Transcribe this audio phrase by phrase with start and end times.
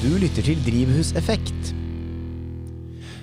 [0.00, 1.74] Du lytter til Drivhuseffekt.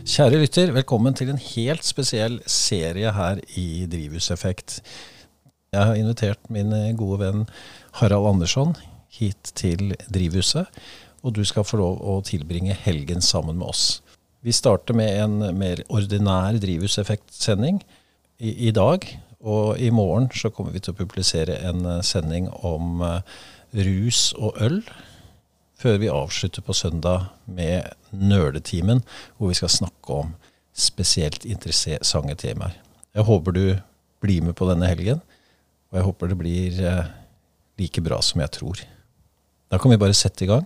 [0.06, 4.76] Kjære lytter, velkommen til en helt spesiell serie her i Drivhuseffekt.
[5.74, 7.48] Jeg har invitert min gode venn
[7.98, 8.76] Harald Andersson
[9.10, 10.70] hit til Drivhuset,
[11.26, 14.04] og du skal få lov å tilbringe helgen sammen med oss.
[14.46, 17.82] Vi starter med en mer ordinær drivhuseffektsending
[18.38, 19.02] i, i, dag.
[19.42, 23.22] Og i morgen så kommer vi til å publisere en sending om uh,
[23.74, 24.84] rus og øl
[25.78, 29.04] før vi avslutter på søndag med Nerdetimen,
[29.38, 30.34] hvor vi skal snakke om
[30.78, 32.76] spesielt interessante temaer.
[33.14, 33.64] Jeg håper du
[34.22, 35.22] blir med på denne helgen,
[35.90, 37.10] og jeg håper det blir eh,
[37.80, 38.82] like bra som jeg tror.
[39.72, 40.66] Da kan vi bare sette i gang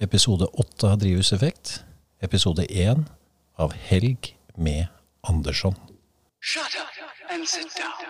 [0.00, 1.82] episode åtte av Drivhuseffekt,
[2.24, 3.04] episode én
[3.60, 4.86] av Helg med
[5.28, 5.76] Andersson.
[6.40, 8.06] Shut up and sit down.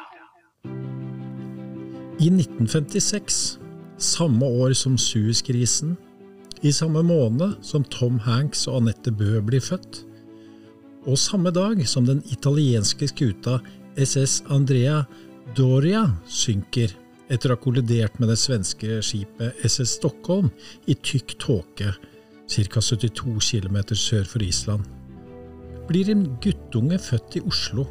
[2.20, 3.58] I 1956,
[3.98, 5.96] samme år som Suez-krisen,
[6.62, 10.02] i samme måned som Tom Hanks og Anette Bøe blir født,
[11.08, 13.58] og samme dag som den italienske skuta
[13.96, 15.00] SS Andrea
[15.56, 16.92] Doria synker
[17.30, 20.50] etter å ha kollidert med det svenske skipet SS Stockholm
[20.90, 21.94] i tykk tåke
[22.50, 22.82] ca.
[22.82, 24.84] 72 km sør for Island,
[25.88, 27.86] blir en guttunge født i Oslo.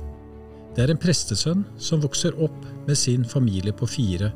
[0.76, 4.32] Det er en prestesønn som vokser opp med sin familie på fire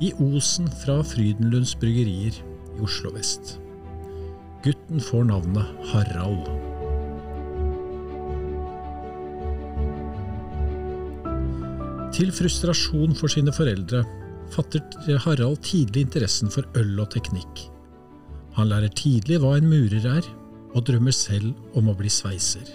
[0.00, 3.58] i Osen fra Frydenlunds bryggerier i Oslo vest.
[4.60, 6.48] Gutten får navnet Harald.
[12.12, 14.02] Til frustrasjon for sine foreldre
[14.52, 17.62] fatter Harald tidlig interessen for øl og teknikk.
[18.58, 20.28] Han lærer tidlig hva en murer er,
[20.76, 22.68] og drømmer selv om å bli sveiser.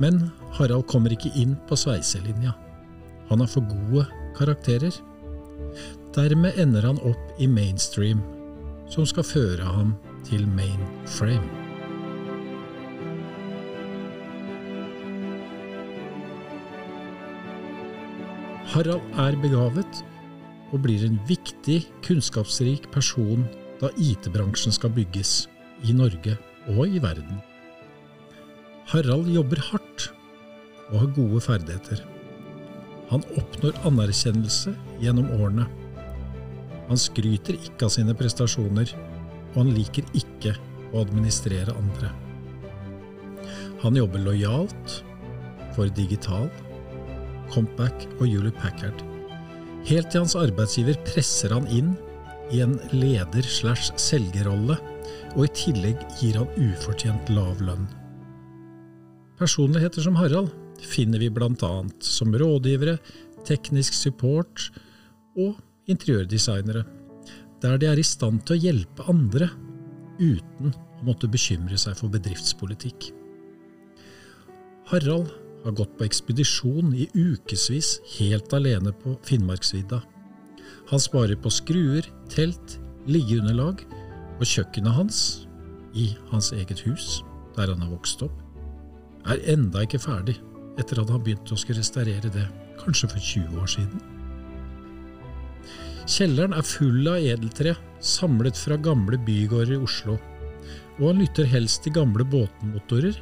[0.00, 2.56] Men Harald kommer ikke inn på sveiselinja.
[3.28, 4.08] Han har for gode
[4.38, 4.96] karakterer.
[6.16, 8.24] Dermed ender han opp i mainstream,
[8.92, 9.94] som skal føre ham
[10.26, 11.66] til mainframe.
[18.68, 20.02] Harald er begavet
[20.68, 23.46] og blir en viktig, kunnskapsrik person
[23.80, 25.46] da IT-bransjen skal bygges,
[25.86, 26.34] i Norge
[26.74, 27.38] og i verden.
[28.90, 30.08] Harald jobber hardt
[30.90, 32.02] og har gode ferdigheter.
[33.08, 35.64] Han oppnår anerkjennelse gjennom årene.
[36.88, 38.94] Han skryter ikke av sine prestasjoner,
[39.52, 40.54] og han liker ikke
[40.92, 42.12] å administrere andre.
[43.82, 44.96] Han jobber lojalt
[45.76, 46.48] for Digital,
[47.52, 49.04] Compac og Julie Packard.
[49.88, 51.94] Helt til hans arbeidsgiver presser han inn
[52.52, 54.78] i en leder- slash selgerrolle,
[55.36, 57.86] og i tillegg gir han ufortjent lav lønn.
[59.38, 60.50] Personligheter som Harald
[60.82, 61.72] finner vi bl.a.
[62.02, 62.98] som rådgivere,
[63.46, 64.68] teknisk support
[65.38, 65.56] og
[65.90, 66.84] interiørdesignere,
[67.62, 69.50] der de er i stand til å hjelpe andre
[70.18, 73.10] uten å måtte bekymre seg for bedriftspolitikk.
[74.88, 75.30] Harald
[75.64, 80.00] har gått på ekspedisjon i ukevis helt alene på Finnmarksvidda.
[80.88, 82.78] Han sparer på skruer, telt,
[83.08, 83.82] liggeunderlag,
[84.38, 85.22] og kjøkkenet hans,
[85.96, 87.22] i hans eget hus,
[87.56, 88.36] der han har vokst opp,
[89.28, 90.36] er enda ikke ferdig
[90.78, 92.46] etter at han begynte å skulle restaurere det,
[92.78, 94.17] kanskje for 20 år siden.
[96.08, 100.14] Kjelleren er full av edeltre, samlet fra gamle bygårder i Oslo,
[100.96, 103.18] og han lytter helst til gamle båtmotorer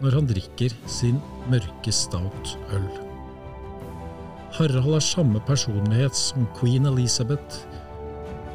[0.00, 1.18] når han drikker sin
[1.52, 2.88] mørke stout øl.
[4.56, 7.60] Harald har samme personlighet som queen Elizabeth,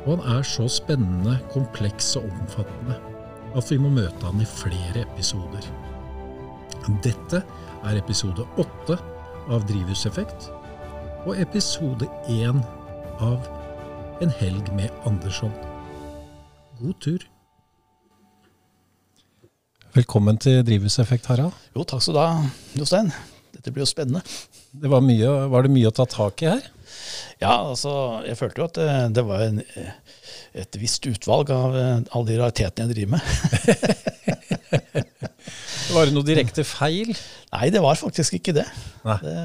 [0.08, 2.98] og han er så spennende, kompleks og omfattende
[3.54, 5.68] at vi må møte han i flere episoder.
[7.06, 7.46] Dette
[7.86, 8.98] er episode åtte
[9.54, 10.50] av Drivhuseffekt
[11.28, 12.64] og episode én
[13.24, 13.46] av
[14.22, 15.52] En helg med Andersson.
[16.80, 17.24] God tur!
[19.94, 21.56] Velkommen til Drivhuseffekt, Harald.
[21.76, 22.46] Jo, takk skal du ha,
[22.80, 23.12] Jostein.
[23.54, 24.24] Dette blir jo spennende.
[24.72, 26.64] Det var, mye, var, det mye å ta tak i her?
[27.42, 27.94] Ja, altså,
[28.26, 28.88] jeg følte jo at det,
[29.20, 29.60] det var en,
[30.64, 33.24] et visst utvalg av alle de raritetene jeg driver med.
[35.96, 37.14] var det noe direkte feil?
[37.54, 38.66] Nei, det var faktisk ikke det.
[39.04, 39.38] Det,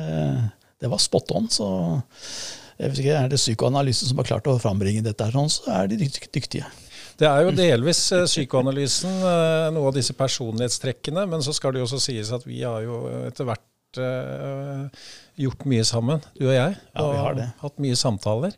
[0.81, 1.51] det, var spot on.
[1.53, 1.69] Så
[2.79, 6.69] ikke, er det psykoanalysen som har klart å frambringe dette, her, så er de dyktige.
[7.19, 9.17] Det er jo delvis psykoanalysen,
[9.75, 11.25] noe av disse personlighetstrekkene.
[11.27, 14.87] Men så skal det jo også sies at vi har jo etter hvert uh,
[15.43, 16.79] gjort mye sammen, du og jeg.
[16.79, 17.49] Ja, vi har det.
[17.59, 18.55] Og hatt mye samtaler.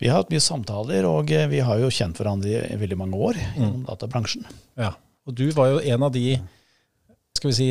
[0.00, 3.38] Vi har hatt mye samtaler, og vi har jo kjent hverandre i veldig mange år
[3.40, 3.86] gjennom mm.
[3.90, 4.48] databransjen.
[4.80, 4.94] Ja,
[5.28, 6.38] og du var jo en av de
[7.36, 7.70] skal vi si,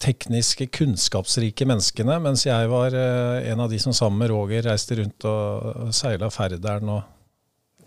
[0.00, 5.26] tekniske, kunnskapsrike menneskene, mens jeg var en av de som sammen med Roger reiste rundt
[5.28, 7.02] og seila Færderen og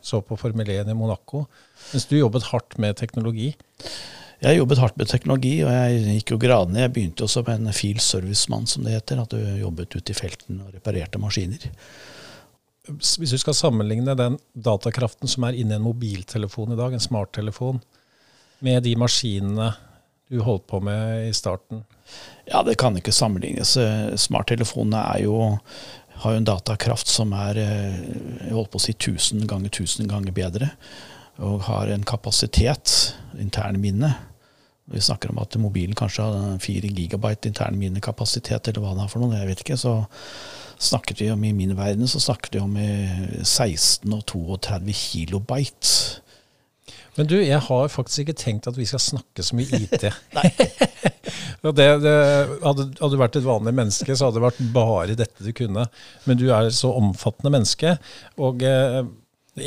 [0.01, 1.45] så på Formel 1 i Monaco.
[1.91, 3.51] Mens du jobbet hardt med teknologi.
[4.41, 6.81] Jeg jobbet hardt med teknologi, og jeg gikk jo gradene.
[6.81, 9.21] Jeg begynte jo som en field servicemann, som det heter.
[9.21, 11.69] At du jobbet ute i felten og reparerte maskiner.
[12.89, 17.83] Hvis du skal sammenligne den datakraften som er inni en mobiltelefon i dag, en smarttelefon,
[18.65, 19.69] med de maskinene
[20.31, 21.83] du holdt på med i starten?
[22.47, 23.75] Ja, det kan ikke sammenlignes.
[24.23, 25.37] Smarttelefonene er jo,
[26.23, 30.35] har jo en datakraft som er jeg holdt på å si 1000 ganger 1000 ganger
[30.35, 30.71] bedre.
[31.43, 34.13] Og har en kapasitet, internminne.
[34.91, 39.23] Vi snakker om at mobilen kanskje har 4 gigabyte internminnekapasitet, eller hva det er for
[39.23, 39.79] noe, jeg vet ikke.
[39.79, 40.01] så
[40.81, 42.75] snakket vi om I min verden så snakket vi om
[43.43, 46.21] 16 og 32 kilobyte.
[47.17, 50.07] Men du, jeg har faktisk ikke tenkt at vi skal snakke så mye IT.
[51.61, 52.11] Det, det,
[52.65, 55.83] hadde, du vært et vanlig menneske, så hadde det vært bare dette du kunne.
[56.25, 57.91] Men du er så omfattende menneske.
[58.41, 59.03] Og eh,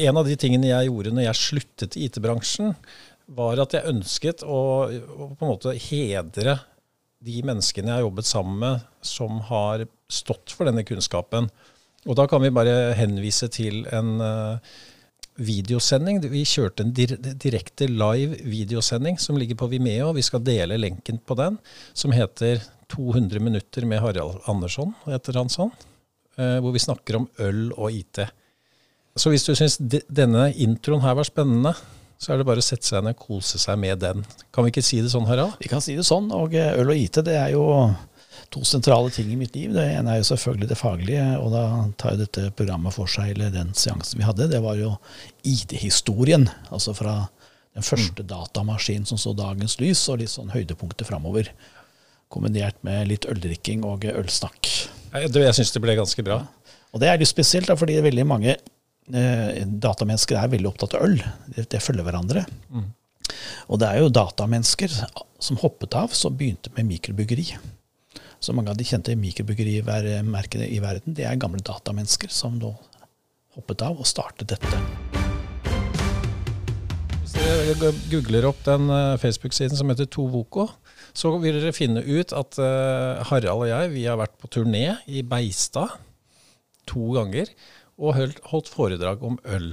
[0.08, 2.75] en av de tingene jeg gjorde når jeg sluttet i IT-bransjen,
[3.38, 4.58] var at jeg ønsket å,
[4.90, 6.58] å, på en måte hedre
[7.25, 11.49] de menneskene jeg har jobbet sammen med, som har stått for denne kunnskapen.
[12.05, 14.75] Og da kan vi bare henvise til en uh,
[15.37, 16.21] videosending.
[16.31, 20.13] Vi kjørte en direkte live videosending som ligger på Vimeo.
[20.15, 21.59] Vi skal dele lenken på den,
[21.93, 22.63] som heter
[22.95, 25.73] 200 minutter med Harald Andersson, heter han sånn.
[26.35, 28.25] Uh, hvor vi snakker om øl og IT.
[29.15, 31.75] Så hvis du syns denne introen her var spennende,
[32.19, 34.25] så er det bare å sette seg ned og kose seg med den.
[34.55, 35.55] Kan vi ikke si det sånn, Harald?
[35.63, 36.31] Vi kan si det sånn.
[36.35, 37.67] Og eh, øl og IT det er jo
[38.52, 39.73] to sentrale ting i mitt liv.
[39.75, 41.64] Det ene er jo selvfølgelig det faglige, og da
[42.00, 44.94] tar jo dette programmet for seg, eller den seansen vi hadde, det var jo
[45.46, 46.49] ID-historien.
[46.70, 47.20] Altså fra
[47.75, 48.29] den første mm.
[48.31, 51.50] datamaskinen som så dagens lys, og litt sånn høydepunkter framover.
[52.32, 54.70] Kombinert med litt øldrikking og ølsnakk.
[55.14, 56.43] Jeg, syns det ble ganske bra.
[56.43, 56.76] Ja.
[56.94, 61.06] Og det er litt spesielt, da, fordi veldig mange eh, datamennesker er veldig opptatt av
[61.06, 61.17] øl.
[61.50, 62.44] Det, det følger hverandre.
[62.70, 62.93] Mm.
[63.73, 64.93] Og det er jo datamennesker
[65.43, 67.49] som hoppet av, som begynte med mikrobyggeri.
[68.44, 72.75] Så mange av de kjente mikrobryggerimerkene i verden, det er gamle datamennesker som nå
[73.56, 74.81] hoppet av og startet dette.
[77.23, 80.67] Hvis dere googler opp den eh, Facebook-siden som heter Tovoko,
[81.17, 84.99] så vil dere finne ut at uh, Harald og jeg vi har vært på turné
[85.06, 85.94] i Beistad
[86.90, 87.49] to ganger
[87.97, 88.19] og
[88.50, 89.70] holdt foredrag om øl.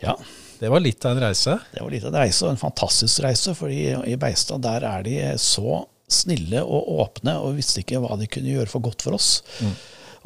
[0.00, 0.16] Ja.
[0.58, 1.58] Det var litt av en reise?
[1.74, 3.52] Det var litt av en reise, og en fantastisk reise.
[3.58, 8.28] For i Beistad der er de så snille og åpne og visste ikke hva de
[8.30, 9.30] kunne gjøre for godt for oss.
[9.60, 9.74] Mm.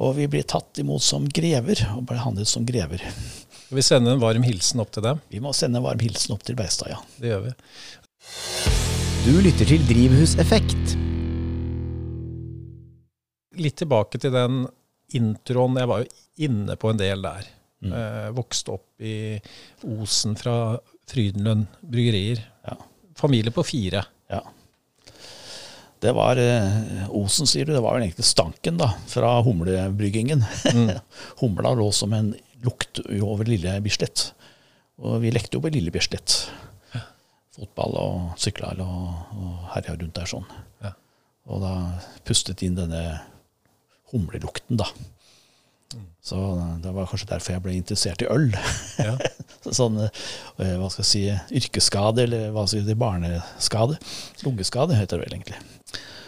[0.03, 3.03] Og vi ble tatt imot som grever, og ble handlet som grever.
[3.73, 5.21] Skal vi sende en varm hilsen opp til dem?
[5.33, 7.01] Vi må sende en varm hilsen opp til Beistad, ja.
[7.21, 7.55] Det gjør vi.
[9.23, 10.95] Du lytter til Drivhuseffekt.
[13.63, 14.65] Litt tilbake til den
[15.15, 15.77] introen.
[15.79, 17.51] Jeg var jo inne på en del der.
[17.83, 17.93] Mm.
[17.99, 19.37] Eh, vokste opp i
[20.01, 20.57] Osen fra
[21.11, 22.43] Frydenlund bryggerier.
[22.67, 22.79] Ja.
[23.19, 24.05] Familie på fire.
[24.33, 24.41] Ja.
[26.03, 27.75] Det var eh, Osen, sier du.
[27.77, 30.43] Det var vel egentlig stanken da, fra humlebryggingen.
[30.75, 30.89] Mm.
[31.41, 32.33] Humla lå som en
[32.67, 34.33] lukt over Lille Bislett.
[35.03, 36.35] Og vi lekte jo på Lille Bislett.
[36.95, 37.05] Ja.
[37.55, 40.49] Fotball og sykla og, og herja rundt der sånn.
[40.83, 40.95] Ja.
[41.51, 41.75] Og da
[42.27, 43.21] pustet inn denne
[44.11, 44.91] humlelukten, da.
[46.23, 46.39] Så
[46.83, 48.51] det var kanskje derfor jeg ble interessert i øl.
[49.03, 49.17] Ja.
[49.79, 51.23] sånn, eh, hva skal jeg si,
[51.63, 53.99] yrkesskade, eller hva skal jeg si, barneskade.
[54.47, 55.59] Lungeskade heter det vel egentlig.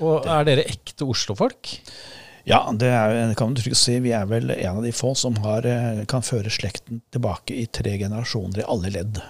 [0.02, 1.74] Og Er dere ekte Oslo-folk?
[2.44, 3.96] Ja, det er, kan man trygt si.
[4.04, 7.64] Vi er vel en av de få som har, eh, kan føre slekten tilbake i
[7.72, 9.20] tre generasjoner i alle ledd.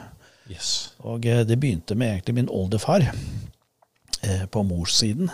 [0.50, 0.94] Yes.
[1.06, 5.30] Og eh, det begynte med egentlig min oldefar eh, på morssiden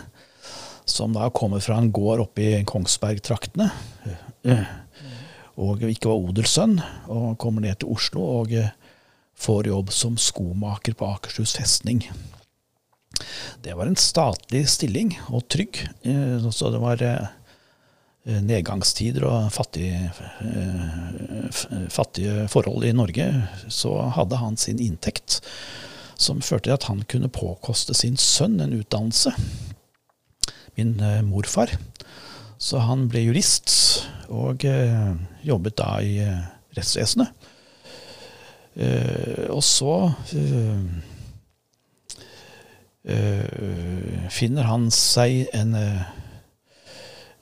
[0.85, 3.69] som da kommer fra en gård oppe i Kongsberg-traktene.
[5.61, 8.53] Og ikke var odelssønn, og kommer ned til Oslo og
[9.39, 12.03] får jobb som skomaker på Akershus festning.
[13.61, 15.83] Det var en statlig stilling, og trygg.
[16.07, 17.27] Eh, så det var eh,
[18.25, 20.11] nedgangstider og fattige,
[20.41, 23.27] eh, fattige forhold i Norge.
[23.67, 25.41] Så hadde han sin inntekt,
[26.15, 29.33] som førte til at han kunne påkoste sin sønn en utdannelse
[30.77, 30.95] min
[31.27, 31.73] morfar.
[32.61, 33.71] Så han ble jurist,
[34.31, 34.63] og
[35.43, 36.13] jobbet da i
[36.77, 37.33] rettsvesenet.
[39.51, 39.95] og så
[43.01, 45.71] finner han seg en,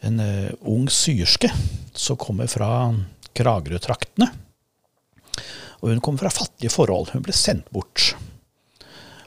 [0.08, 0.22] en
[0.64, 1.50] ung syerske
[1.92, 2.70] som kommer fra
[3.36, 4.30] Kragerø-traktene.
[5.80, 7.14] Og hun kom fra fattige forhold.
[7.14, 8.14] Hun ble sendt bort.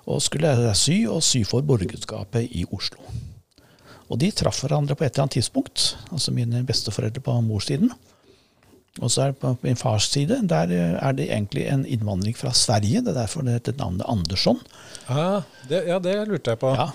[0.08, 3.00] Og skulle sy, og sy for borgerskapet i Oslo.
[4.12, 7.92] Og de traff hverandre på et eller annet tidspunkt, altså mine besteforeldre på morssiden.
[9.00, 12.36] Og så er det på min fars side, der eh, er det egentlig en innvandring
[12.36, 13.00] fra Sverige.
[13.00, 14.60] Det er derfor det heter navnet Andersson.
[15.08, 16.74] Ah, det, ja, det lurte jeg på.
[16.76, 16.90] Ja.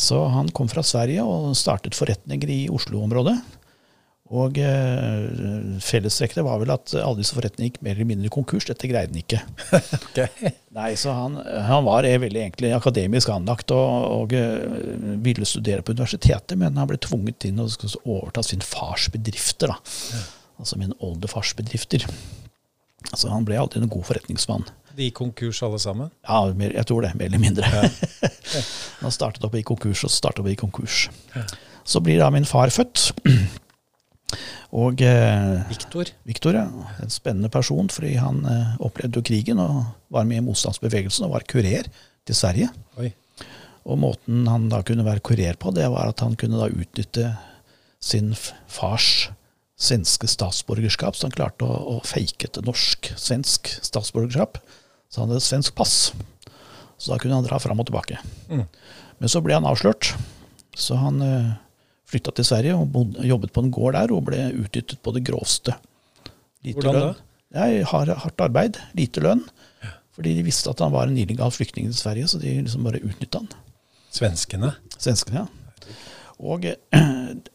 [0.00, 3.36] Så han kom fra Sverige og startet forretninger i Oslo-området.
[4.32, 8.64] Og eh, fellestrekket var vel at alle disse forretningene gikk mer eller mindre konkurs.
[8.70, 9.42] Dette greide han ikke.
[10.08, 10.52] Ok.
[10.72, 11.36] Nei, så han,
[11.68, 14.64] han var eh, veldig egentlig akademisk anlagt og, og eh,
[15.20, 19.74] ville studere på universitetet, men han ble tvunget inn og skulle overta sin fars bedrifter.
[19.74, 20.22] da.
[20.62, 22.06] Altså min oldefars bedrifter.
[23.10, 24.68] Altså, han ble aldri en god forretningsmann.
[24.92, 26.12] De gikk konkurs alle sammen?
[26.28, 27.66] Ja, jeg tror det, mer eller mindre.
[29.02, 31.06] han startet opp i konkurs og startet opp i konkurs.
[31.88, 33.10] Så blir da min far født.
[34.72, 36.08] Og eh, Viktor?
[36.24, 39.82] Victor, ja, en spennende person, fordi han eh, opplevde jo krigen og
[40.14, 41.90] var med i motstandsbevegelsen og var kurer
[42.24, 42.70] til Sverige.
[43.02, 43.10] Oi.
[43.84, 47.34] Og måten han da kunne være kurer på, det var at han kunne da utnytte
[48.00, 48.32] sin
[48.70, 49.28] fars
[49.82, 54.60] svenske statsborgerskap, så han klarte å, å fake et norsk-svensk statsborgerskap.
[55.10, 55.96] Så han hadde et svensk pass.
[56.96, 58.20] Så da kunne han dra fram og tilbake.
[58.48, 58.64] Mm.
[59.18, 60.12] Men så ble han avslørt,
[60.78, 61.50] så han uh,
[62.08, 65.24] flytta til Sverige og bodde, jobbet på en gård der og ble utnyttet på det
[65.26, 65.76] grovste.
[66.62, 67.20] Lite Hvordan lønn.
[67.52, 69.42] Ja, har hardt arbeid, lite lønn.
[70.16, 73.00] Fordi de visste at han var en illegal flyktning til Sverige, så de liksom bare
[73.00, 73.52] utnytta han.
[74.12, 74.74] Svenskene?
[74.98, 75.61] Svenskene, ja.
[76.42, 77.02] Og eh,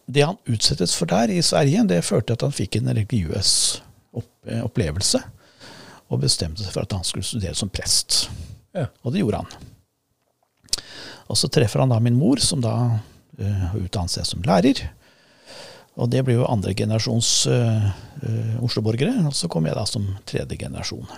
[0.08, 3.51] det han utsettes for der i Sverige, det førte til at han fikk en religiøs
[4.15, 5.22] eh, opplevelse.
[6.08, 8.29] Og bestemte seg for at han skulle studere som prest.
[8.72, 8.88] Ja.
[9.03, 9.74] Og det gjorde han.
[11.27, 14.86] Og så treffer han da min mor, som da uh, utdannet seg som lærer.
[16.00, 17.89] Og det blir jo andre generasjons uh,
[18.24, 19.17] uh, Oslo-borgere.
[19.27, 21.10] Og så kom jeg da som tredje generasjon.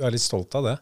[0.00, 0.74] Du er litt stolt av det?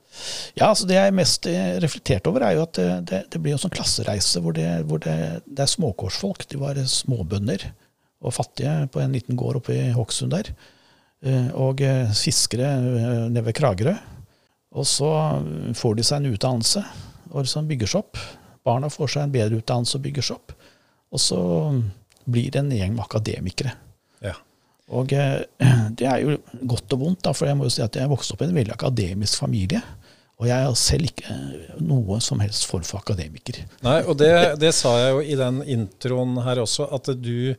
[0.55, 3.57] Ja, altså Det jeg mest eh, reflektert over, er jo at det, det, det blir
[3.57, 6.45] en sånn klassereise hvor, det, hvor det, det er småkårsfolk.
[6.53, 7.67] De var småbønder
[8.23, 10.53] og fattige på en liten gård oppe i Hokksund der.
[11.27, 13.97] Eh, Og eh, fiskere eh, nede ved Kragerø.
[14.79, 15.11] Og så
[15.75, 16.85] får de seg en utdannelse
[17.33, 18.23] og liksom bygger seg opp.
[18.69, 20.55] Barna får seg en bedre utdannelse og bygger seg opp.
[21.11, 21.41] Og så
[22.29, 23.75] blir det en gjeng med akademikere.
[24.89, 24.99] Ja.
[24.99, 25.43] Og eh,
[25.99, 26.39] det er jo
[26.75, 28.57] godt og vondt, da, for jeg må jo si at jeg vokste opp i en
[28.57, 29.83] veldig akademisk familie.
[30.39, 31.37] Og jeg er selv ikke
[31.83, 33.65] noe som helst form for akademiker.
[33.83, 37.57] Nei, og det, det sa jeg jo i den introen her også, at du,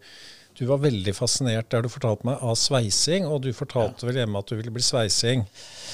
[0.55, 4.39] du var veldig fascinert der du fortalte meg av sveising, og du fortalte vel hjemme
[4.39, 5.43] at du ville bli sveising.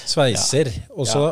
[0.06, 0.70] Sveiser.
[0.94, 1.24] Og, så,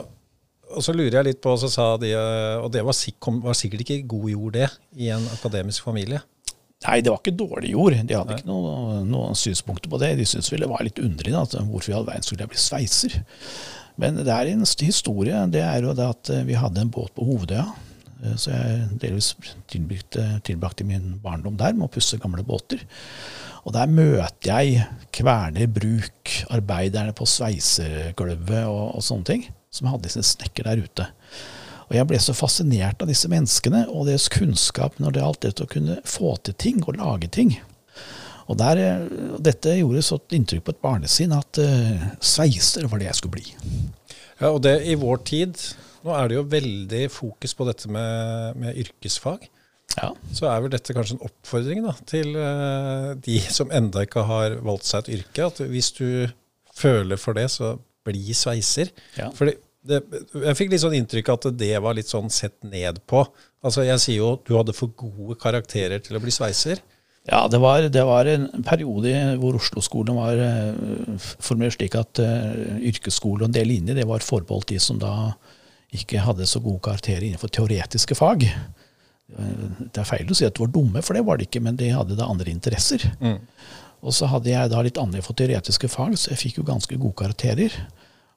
[0.75, 3.55] og så lurer jeg litt på, så sa de, eh, og det var, sikk, var
[3.55, 6.19] sikkert ikke god jord det, i en akademisk familie.
[6.85, 7.97] Nei, det var ikke dårlig jord.
[8.05, 10.11] De hadde ikke noen, noen synspunkter på det.
[10.19, 12.53] De syntes vel det var litt underlig da, at hvorfor i all verden skulle jeg
[12.53, 13.17] bli sveiser.
[14.01, 15.41] Men det er en historie.
[15.55, 17.65] Det er jo det at eh, vi hadde en båt på Hovedøya.
[18.25, 19.33] eh, Så jeg delvis
[19.71, 22.85] tilbrakte, tilbrakte min barndom der med å pusse gamle båter.
[23.65, 30.11] Og der møter jeg Kverner Bruk, arbeiderne på sveisegløvet og, og sånne ting, som hadde
[30.13, 31.07] sin snekker der ute.
[31.89, 35.55] Og jeg ble så fascinert av disse menneskene og deres kunnskap når det gjaldt det
[35.65, 37.57] å kunne få til ting og lage ting.
[38.51, 39.09] Og der, eh,
[39.41, 43.39] Dette gjorde så et inntrykk på et barnesinn at uh, sveiser var det jeg skulle
[43.39, 43.47] bli.
[44.41, 45.61] Ja, og det i vår tid,
[46.05, 49.49] nå er det jo veldig fokus på dette med, med yrkesfag.
[49.95, 50.11] Ja.
[50.35, 54.59] Så er vel dette kanskje en oppfordring da, til uh, de som enda ikke har
[54.65, 56.09] valgt seg et yrke, at hvis du
[56.75, 58.91] føler for det, så bli sveiser.
[59.17, 59.31] Ja.
[59.33, 60.01] Fordi det,
[60.33, 63.25] jeg fikk litt sånn inntrykk at det var litt sånn sett ned på.
[63.65, 66.81] Altså Jeg sier jo du hadde for gode karakterer til å bli sveiser.
[67.25, 72.77] Ja, det var, det var en periode hvor Oslo-skolen var eh, formulert slik at uh,
[72.85, 75.33] yrkesskole og en del linjer det var forbeholdt de som da
[75.97, 78.45] ikke hadde så gode karakterer innenfor teoretiske fag.
[78.45, 79.65] Eh,
[79.95, 81.81] Det er feil å si at de var dumme, for det var de ikke, men
[81.81, 83.07] de hadde da andre interesser.
[84.05, 86.99] Og så hadde jeg da litt annerledes for teoretiske fag, så jeg fikk jo ganske
[87.01, 87.73] gode karakterer.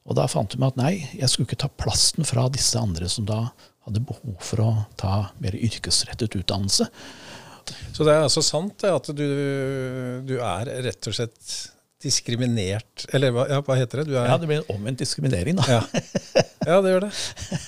[0.07, 3.27] Og da fant vi at nei, jeg skulle ikke ta plassen fra disse andre som
[3.27, 3.47] da
[3.87, 6.87] hadde behov for å ta mer yrkesrettet utdannelse.
[7.95, 9.25] Så det er altså sant det at du,
[10.27, 11.57] du er rett og slett
[12.03, 14.11] diskriminert Eller ja, hva heter det?
[14.11, 15.79] Du er, Ja, det blir en omvendt diskriminering, da.
[15.79, 16.03] ja.
[16.69, 17.11] ja, det gjør det.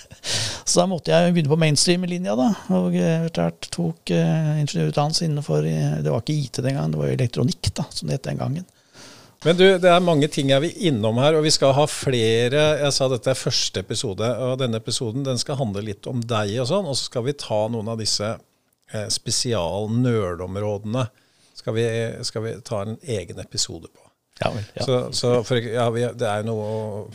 [0.70, 2.50] Så da måtte jeg begynne på mainstream-linja, da.
[2.78, 3.26] Og eh,
[3.74, 7.88] tok uh, ingeniørutdannelse innenfor eh, Det var ikke IT den gangen, det var elektronikk, da,
[7.90, 8.68] som det het den gangen.
[9.46, 12.64] Men du, det er mange ting jeg vil innom her, og vi skal ha flere
[12.82, 16.58] Jeg sa dette er første episode, og denne episoden den skal handle litt om deg
[16.60, 18.34] og sånn, og så skal vi ta noen av disse
[18.92, 21.06] eh, spesial-nerdområdene.
[21.60, 24.06] Skal, vi- skal vi ta en egen episode på.
[24.44, 24.64] Ja vel.
[24.76, 24.84] Ja.
[24.88, 27.08] Så, så for, ja, vi, det er noe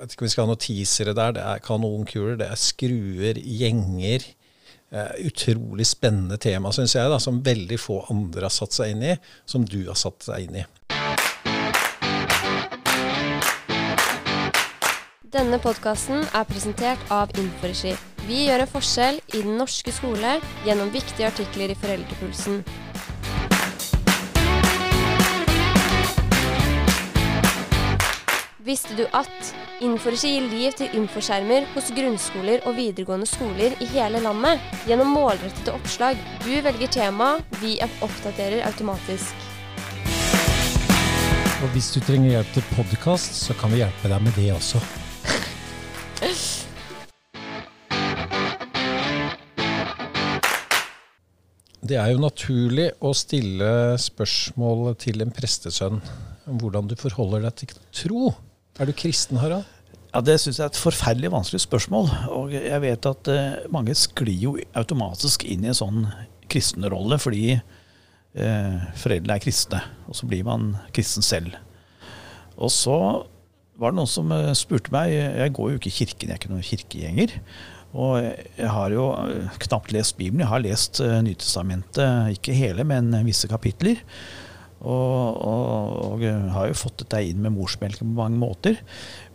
[0.00, 1.32] vet ikke om vi skal ha noen teasere der.
[1.36, 4.26] Det er kanonkuler, det er skruer, gjenger.
[4.90, 9.04] Eh, utrolig spennende tema, syns jeg, da, som veldig få andre har satt seg inn
[9.12, 10.66] i, som du har satt deg inn i.
[15.30, 17.92] Denne podkasten er presentert av Inforegi.
[18.26, 20.32] Vi gjør en forskjell i den norske skole
[20.64, 22.56] gjennom viktige artikler i Foreldrepulsen.
[28.66, 29.52] Visste du at
[29.86, 34.58] Inforegi gir liv til infoskjermer hos grunnskoler og videregående skoler i hele landet
[34.90, 36.18] gjennom målrettede oppslag?
[36.42, 39.46] Du velger tema, vi oppdaterer automatisk.
[41.60, 44.82] Og hvis du trenger hjelp til podkast, så kan vi hjelpe deg med det også.
[51.90, 55.98] Det er jo naturlig å stille spørsmål til en prestesønn
[56.46, 57.72] om hvordan du forholder deg til
[58.02, 58.30] tro.
[58.78, 59.66] Er du kristen, Harald?
[60.10, 62.10] Ja, Det syns jeg er et forferdelig vanskelig spørsmål.
[62.34, 66.06] Og jeg vet at eh, mange sklir jo automatisk inn i en sånn
[66.50, 69.82] kristenrolle fordi eh, foreldre er kristne.
[70.06, 71.58] Og så blir man kristen selv.
[72.58, 72.98] Og så
[73.80, 76.40] var det noen som eh, spurte meg Jeg går jo ikke i kirken, jeg er
[76.42, 77.36] ikke noen kirkegjenger.
[77.90, 80.44] Og jeg har jo eh, knapt lest Bibelen.
[80.44, 84.02] Jeg har lest eh, Nytestamentet, ikke hele, men visse kapitler.
[84.80, 86.22] Og, og, og
[86.54, 88.78] har jo fått dette inn med morsmelken på mange måter.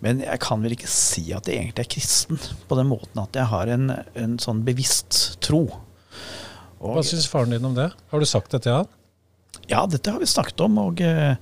[0.01, 3.37] Men jeg kan vel ikke si at jeg egentlig er kristen på den måten at
[3.37, 5.67] jeg har en, en sånn bevisst tro.
[6.79, 7.91] Og, Hva syns faren din om det?
[8.11, 8.89] Har du sagt det til han?
[9.67, 11.35] Ja, dette har vi snakket om, og eh,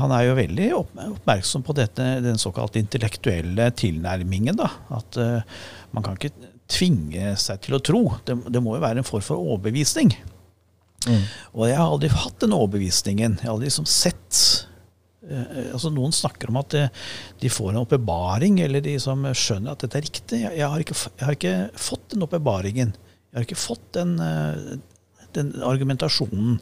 [0.00, 4.56] han er jo veldig oppmerksom på dette, den såkalt intellektuelle tilnærmingen.
[4.58, 5.58] da, At eh,
[5.94, 6.32] man kan ikke
[6.72, 8.02] tvinge seg til å tro.
[8.26, 10.14] Det, det må jo være en form for overbevisning.
[11.52, 13.36] Og jeg har aldri hatt den overbevisningen.
[13.38, 14.40] Jeg har aldri liksom sett
[15.28, 19.84] eh, altså Noen snakker om at de får en åpenbaring, eller de som skjønner at
[19.84, 20.42] dette er riktig.
[20.48, 22.96] Jeg, har, ikke, jeg har ikke fått den åpenbaringen.
[23.30, 24.16] Jeg har ikke fått den,
[25.36, 26.58] den argumentasjonen.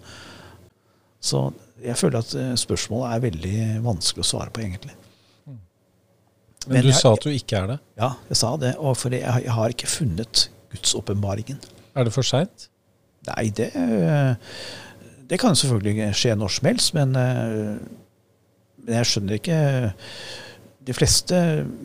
[1.25, 1.41] Så
[1.85, 4.93] jeg føler at eh, spørsmålet er veldig vanskelig å svare på, egentlig.
[5.47, 5.59] Men,
[6.69, 7.79] Men du jeg- sa at du ikke er det.
[8.01, 11.59] Ja, jeg sa det, og for jeg, jeg har ikke funnet Guds åpenbaringen.
[11.95, 12.69] Er det for seint?
[13.29, 13.71] Nei, det,
[15.29, 17.77] det kan selvfølgelig skje når som helst, men, eh,
[18.85, 19.59] men jeg skjønner ikke
[20.85, 21.39] De fleste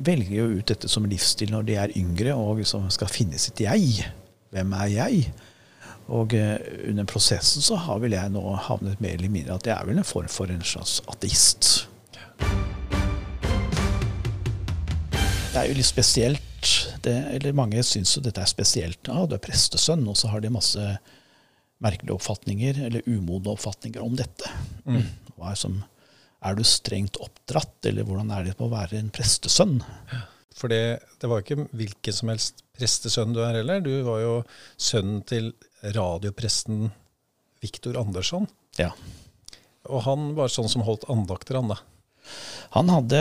[0.03, 3.61] velger jo ut dette som livsstil når de er yngre og liksom skal finne sitt
[3.63, 4.01] jeg.
[4.51, 5.29] Hvem er jeg?
[6.09, 6.57] Og eh,
[6.89, 10.01] under prosessen så har vel jeg nå havnet mer eller mindre at jeg er vel
[10.01, 11.87] en form for en slags ateist.
[15.49, 16.45] Det er jo litt spesielt.
[17.05, 18.99] Det, eller mange syns jo dette er spesielt.
[19.07, 20.83] Ja, du er prestesønn, og så har de masse
[21.83, 24.49] merkelige oppfatninger, eller umodne oppfatninger om dette.
[25.37, 25.77] Hva er, som,
[26.43, 29.79] er du strengt oppdratt, eller hvordan er det på å være en prestesønn?
[30.59, 33.79] For det, det var ikke hvilken som helst prestesønn du er heller.
[33.83, 34.33] Du var jo
[34.75, 36.89] sønnen til radiopresten
[37.63, 38.47] Viktor Andersson.
[38.79, 38.91] Ja.
[39.89, 41.79] Og han var sånn som holdt andakter, han da.
[42.75, 43.19] Han hadde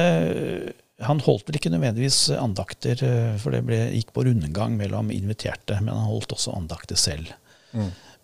[0.99, 5.79] han holdt vel ikke nødvendigvis andakter, eh, for det ble, gikk på rundgang mellom inviterte,
[5.79, 7.31] men han holdt også andakter selv.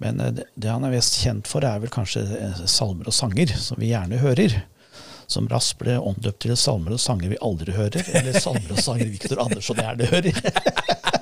[0.03, 3.15] Men eh, det, det han er mest kjent for, er vel kanskje eh, salmer og
[3.15, 4.59] sanger, som vi gjerne hører.
[5.31, 9.09] Som raskt ble omdøpt til salmer og sanger vi aldri hører, eller salmer og sanger
[9.15, 10.43] Viktor Andersson gjerne hører.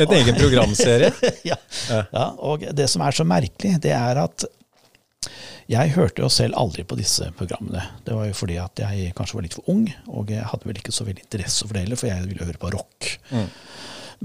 [0.00, 1.12] En egen programserie.
[1.50, 1.58] ja.
[1.90, 4.46] ja, og det som er så merkelig, det er at
[5.70, 7.82] jeg hørte jo selv aldri på disse programmene.
[8.06, 10.80] Det var jo fordi at jeg kanskje var litt for ung, og jeg hadde vel
[10.80, 13.10] ikke så veldig interesse for det heller, for jeg ville høre på rock.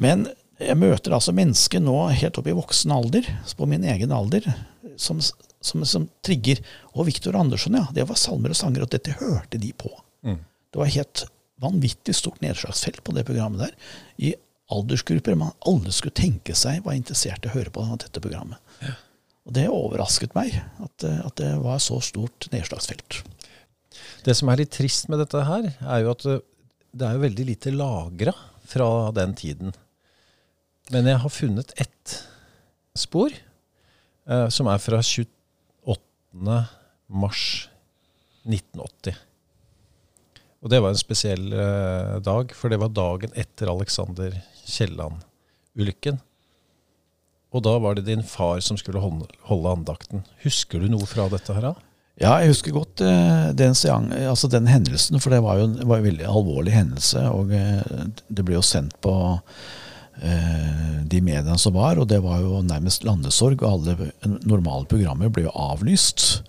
[0.01, 0.25] Men
[0.57, 4.47] jeg møter altså mennesker nå helt opp i voksen alder, på min egen alder,
[4.97, 6.63] som, som, som trigger.
[6.95, 9.91] Og Viktor Andersson, ja, det var salmer og sanger, og dette hørte de på.
[10.25, 11.27] Det var helt
[11.61, 13.75] vanvittig stort nedslagsfelt på det programmet der.
[14.17, 14.33] I
[14.73, 18.61] aldersgrupper man alle skulle tenke seg var interessert i å høre på dette programmet.
[19.45, 23.21] Og det overrasket meg, at, eh, at det var så stort nedslagsfelt.
[24.25, 26.39] Det som er litt trist med dette her, er jo at det,
[26.95, 28.33] det er jo veldig lite lagra
[28.65, 29.75] fra den tiden.
[30.93, 32.15] Men jeg har funnet ett
[32.97, 33.29] spor,
[34.25, 36.57] eh, som er fra 28.
[37.13, 37.45] mars
[38.49, 39.21] 1980.
[40.65, 44.33] Og det var en spesiell eh, dag, for det var dagen etter Alexander
[44.65, 46.19] Kielland-ulykken.
[47.55, 50.25] Og da var det din far som skulle holde, andakten.
[50.43, 51.69] Husker du noe fra dette her?
[51.69, 51.75] da?
[52.19, 55.79] Ja, jeg husker godt eh, den, seang, altså den hendelsen, for det var jo en,
[55.83, 57.23] var en veldig alvorlig hendelse.
[57.31, 59.15] Og eh, det ble jo sendt på
[60.23, 63.63] eh, de mediene som var, og det var jo nærmest landesorg.
[63.63, 66.41] Og alle normale programmer ble jo avlyst.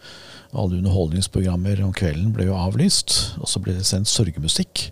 [0.57, 3.19] Alle underholdningsprogrammer om kvelden ble jo avlyst.
[3.43, 4.89] Og så ble det sendt sørgemusikk.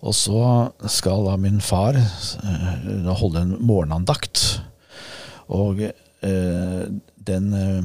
[0.00, 0.42] Og så
[0.88, 4.62] skal da min far eh, holde en morgenandakt.
[5.52, 6.82] Og eh,
[7.30, 7.82] den eh,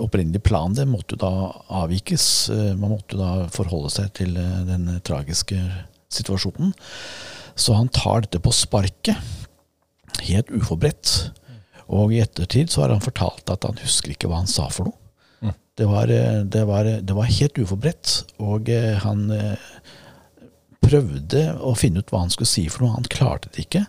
[0.00, 1.32] opprinnelige planen det måtte da
[1.80, 2.26] avvikes.
[2.76, 5.60] Man måtte da forholde seg til den tragiske
[6.12, 6.74] situasjonen.
[7.58, 9.16] Så han tar dette på sparket,
[10.28, 11.32] helt uforberedt.
[11.88, 14.90] Og i ettertid så har han fortalt at han husker ikke hva han sa for
[14.90, 15.04] noe.
[15.78, 18.66] Det var, det, var, det var helt uforberedt, og
[19.04, 19.20] han
[20.84, 22.96] prøvde å finne ut hva han skulle si for noe.
[22.96, 23.84] Han klarte det ikke.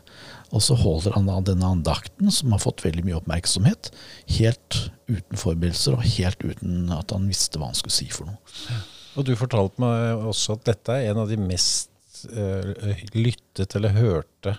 [0.50, 3.92] Og så holder han da denne andakten, som har fått veldig mye oppmerksomhet,
[4.40, 8.80] helt uten forberedelser og helt uten at han visste hva han skulle si for noe.
[9.18, 11.92] Og du fortalte meg også at dette er en av de mest
[12.34, 12.74] uh,
[13.14, 14.56] lyttet eller hørte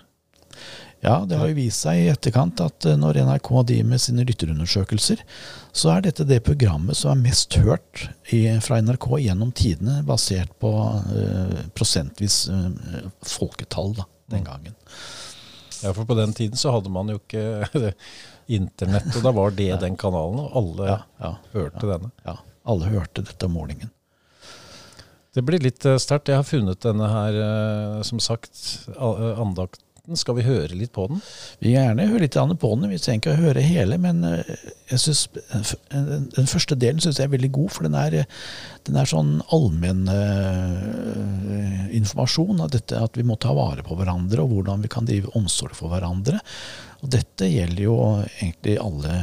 [1.01, 4.25] Ja, det har jo vist seg i etterkant at eh, når NRK driver med sine
[4.29, 5.23] lytterundersøkelser,
[5.73, 8.03] så er dette det programmet som er mest hørt
[8.37, 12.67] i, fra NRK gjennom tidene, basert på uh, prosentvis uh,
[13.25, 14.77] folketall da, den gangen.
[15.81, 17.95] Ja, for på den tiden så hadde man jo ikke
[18.61, 22.13] internett, og da var det den kanalen, og alle Ja, ja, hørte denne.
[22.29, 22.37] ja.
[22.69, 23.89] Alle hørte dette om morgenen.
[25.33, 26.29] Det blir litt sterkt.
[26.29, 27.37] Jeg har funnet denne her,
[28.05, 28.61] som sagt,
[28.99, 29.33] a-
[30.11, 30.18] eh.
[30.20, 31.23] Skal vi høre litt på den?
[31.61, 32.90] Vi vil gjerne høre litt på den.
[32.90, 34.53] Vi trenger ikke å høre hele, men eh,
[34.90, 38.18] jeg synes, eh, den, den første delen syns jeg er veldig god, for den er,
[38.23, 38.38] eh,
[38.88, 44.42] den er sånn allmenn uh, informasjon av dette at vi må ta vare på hverandre,
[44.42, 46.40] og hvordan vi kan drive omsorg for hverandre.
[47.05, 48.01] Og dette gjelder jo
[48.40, 49.20] egentlig alle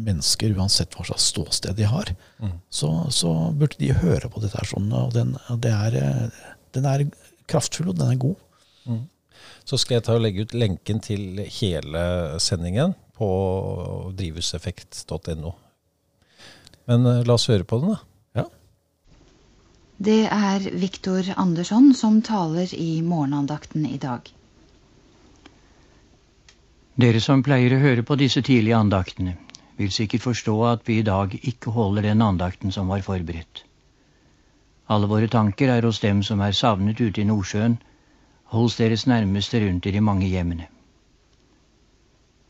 [0.00, 2.12] mennesker, uansett hva slags ståsted de har.
[2.68, 6.44] Så, så burde de høre på dette her sånn, og den, det er, eh,
[6.76, 7.06] den er
[7.50, 8.46] kraftfull, og den er god.
[9.70, 12.00] Så skal jeg ta og legge ut lenken til hele
[12.42, 13.26] sendingen på
[14.18, 15.52] drivhuseffekt.no.
[16.90, 18.00] Men eh, la oss høre på den, da.
[18.40, 18.46] Ja.
[20.10, 24.26] Det er Viktor Andersson som taler i morgenandakten i dag.
[27.00, 29.36] Dere som pleier å høre på disse tidlige andaktene,
[29.78, 33.62] vil sikkert forstå at vi i dag ikke holder den andakten som var forberedt.
[34.90, 37.78] Alle våre tanker er hos dem som er savnet ute i Nordsjøen,
[38.50, 40.66] hos deres nærmeste rundt i de mange hjemmene.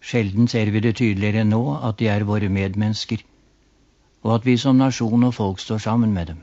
[0.01, 3.21] Sjelden ser vi det tydeligere enn nå at de er våre medmennesker,
[4.23, 6.39] og at vi som nasjon og folk står sammen med dem.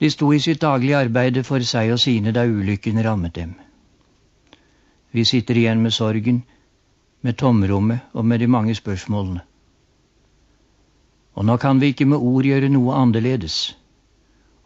[0.00, 3.54] De sto i sitt daglige arbeide for seg og sine da ulykken rammet dem.
[5.12, 6.42] Vi sitter igjen med sorgen,
[7.22, 9.44] med tomrommet og med de mange spørsmålene.
[11.34, 13.76] Og nå kan vi ikke med ord gjøre noe annerledes,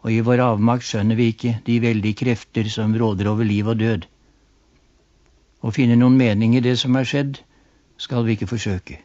[0.07, 3.81] og i vår avmakt skjønner vi ikke de veldige krefter som råder over liv og
[3.81, 4.05] død.
[5.67, 7.41] Å finne noen mening i det som er skjedd,
[7.99, 9.01] skal vi ikke forsøke.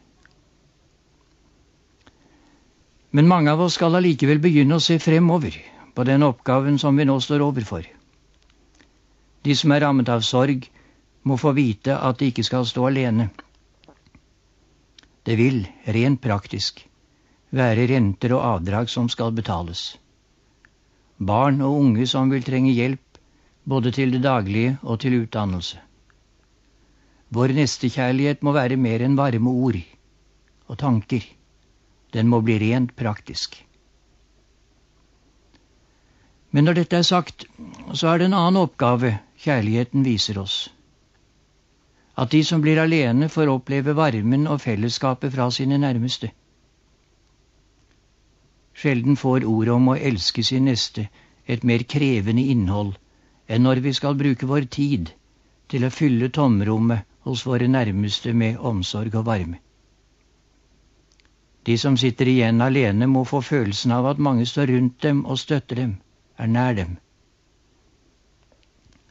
[3.11, 5.57] Men mange av oss skal allikevel begynne å se fremover
[5.93, 7.83] på den oppgaven som vi nå står overfor.
[9.43, 10.69] De som er rammet av sorg,
[11.27, 13.27] må få vite at de ikke skal stå alene.
[15.27, 16.79] Det vil, rent praktisk,
[17.51, 19.83] være renter og avdrag som skal betales.
[21.19, 23.19] Barn og unge som vil trenge hjelp,
[23.63, 25.79] både til det daglige og til utdannelse.
[27.33, 29.79] Vår nestekjærlighet må være mer enn varme ord
[30.67, 31.23] og tanker.
[32.13, 33.57] Den må bli rent praktisk.
[36.53, 37.45] Men når dette er sagt,
[37.93, 40.69] så er det en annen oppgave kjærligheten viser oss.
[42.17, 46.29] At de som blir alene, får oppleve varmen og fellesskapet fra sine nærmeste.
[48.73, 51.07] Sjelden får ordet om å elske sin neste
[51.45, 52.95] et mer krevende innhold
[53.47, 55.11] enn når vi skal bruke vår tid
[55.73, 59.59] til å fylle tomrommet hos våre nærmeste med omsorg og varme.
[61.63, 65.39] De som sitter igjen alene, må få følelsen av at mange står rundt dem og
[65.39, 65.93] støtter dem,
[66.37, 66.97] er nær dem.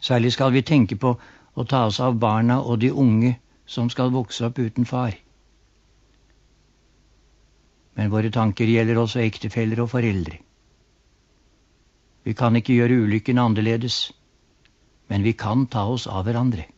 [0.00, 1.14] Særlig skal vi tenke på
[1.54, 5.14] å ta oss av barna og de unge som skal vokse opp uten far.
[7.98, 10.38] Men våre tanker gjelder også ektefeller og foreldre.
[12.22, 14.12] Vi kan ikke gjøre ulykken annerledes,
[15.10, 16.68] men vi kan ta oss av hverandre.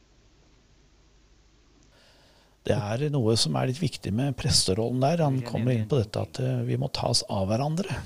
[2.65, 5.21] Det er noe som er litt viktig med presterollen der.
[5.21, 7.99] Han kommer inn på dette at eh, vi må ta oss av hverandre.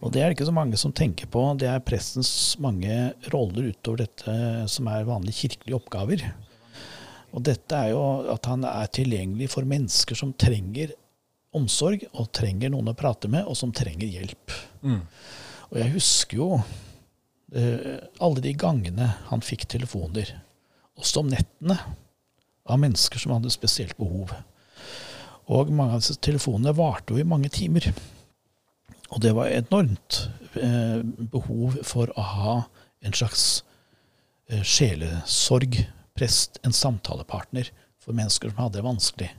[0.00, 1.42] Og det er det ikke så mange som tenker på.
[1.60, 4.36] Det er prestens mange roller utover dette
[4.72, 6.24] som er vanlige kirkelige oppgaver.
[7.36, 8.00] Og dette er jo
[8.32, 10.96] at han er tilgjengelig for mennesker som trenger
[11.56, 14.54] omsorg, og trenger noen å prate med, og som trenger hjelp.
[15.72, 20.34] Og jeg husker jo uh, alle de gangene han fikk telefoner,
[21.00, 21.78] også om nettene,
[22.62, 24.30] av mennesker som hadde spesielt behov.
[25.50, 27.88] Og mange av disse telefonene varte jo i mange timer.
[29.10, 32.54] Og det var enormt uh, behov for å ha
[33.02, 33.64] en slags
[34.46, 39.30] eh, sjelesorgprest, en samtalepartner for mennesker som hadde det vanskelig.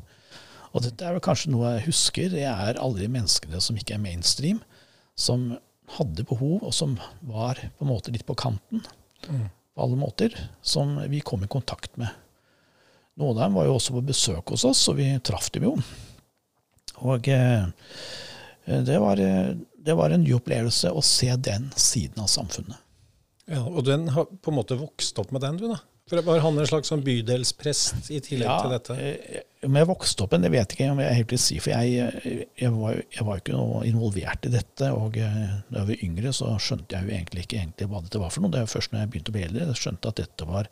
[0.74, 2.32] Og dette er vel kanskje noe jeg husker.
[2.34, 4.62] Det er alle de menneskene som ikke er mainstream,
[5.14, 5.52] som
[5.98, 6.96] hadde behov, og som
[7.30, 8.82] var på en måte litt på kanten
[9.74, 12.10] på alle måter, som vi kom i kontakt med.
[13.18, 15.76] Noen av dem var jo også på besøk hos oss, og vi traff dem jo.
[17.06, 17.66] Og eh,
[18.66, 22.80] det, var, eh, det var en ny opplevelse å se den siden av samfunnet.
[23.50, 25.82] Ja, og den har på en måte vokst opp med den, du, da?
[26.10, 28.96] For Var han en slags sånn bydelsprest i tillegg Ja, til dette?
[29.00, 31.60] eh, Om jeg vokste opp en, det vet ikke om jeg helt vil si.
[31.64, 34.90] For jeg, jeg, var, jo- ikke noe involvert i dette.
[34.92, 38.20] Og eh, da jeg var yngre, så skjønte jeg jo egentlig ikke egentlig hva dette
[38.20, 38.52] var for noe.
[38.52, 40.68] Det var først når jeg begynte å bli eldre, jeg skjønte at dette var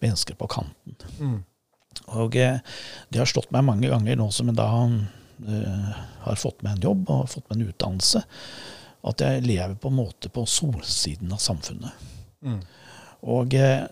[0.00, 0.96] mennesker på kanten.
[1.20, 1.36] Mm.
[2.16, 2.56] Og eh,
[3.12, 6.86] det har slått meg mange ganger nå som jeg da uh, har fått meg en
[6.88, 8.24] jobb og fått meg en utdannelse,
[9.04, 11.92] at jeg lever på en måte på solsiden av samfunnet.
[12.42, 12.58] Mm.
[13.24, 13.86] Og eh,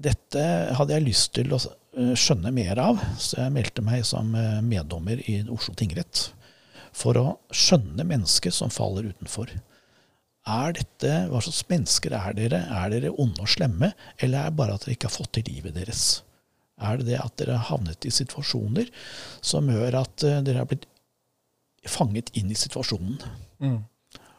[0.00, 0.44] dette
[0.78, 4.62] hadde jeg lyst til å eh, skjønne mer av, så jeg meldte meg som eh,
[4.64, 6.30] meddommer i Oslo tingrett.
[6.96, 9.52] For å skjønne mennesker som faller utenfor.
[10.48, 12.64] Er dette, Hva slags mennesker er dere?
[12.80, 15.52] Er dere onde og slemme, eller er det bare at dere ikke har fått til
[15.52, 16.22] livet deres?
[16.82, 18.88] Er det det at dere har havnet i situasjoner
[19.44, 20.88] som gjør at dere har blitt
[21.86, 23.20] fanget inn i situasjonen?
[23.62, 23.80] Mm.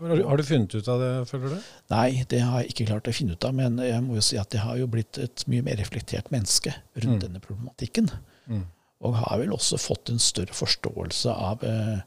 [0.03, 1.67] Har, du, har du funnet ut av det, føler du?
[1.93, 4.35] Nei, det har jeg ikke klart å finne ut av, men jeg må jo si
[4.41, 7.21] at jeg har jo blitt et mye mer reflektert menneske rundt Mm.
[7.27, 8.09] denne problematikken.
[8.51, 8.65] Mm.
[9.03, 12.03] Og har vel også fått en større forståelse av eh,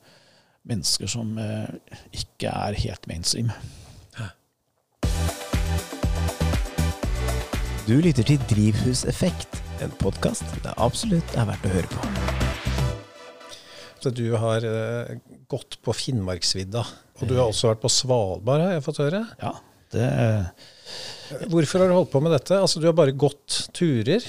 [0.68, 1.72] mennesker som eh,
[2.12, 3.50] ikke er helt mainstream.
[7.86, 12.08] Du lytter til Drivhuseffekt, en podkast det absolutt er verdt å høre på.
[14.02, 15.12] Så du har eh,
[15.46, 16.82] gått på Finnmarksvidda,
[17.20, 19.22] og du har også vært på Svalbard, har jeg fått høre.
[19.42, 19.52] Ja,
[19.94, 20.06] det,
[21.50, 22.58] Hvorfor har du holdt på med dette?
[22.62, 24.22] Altså, Du har bare gått turer.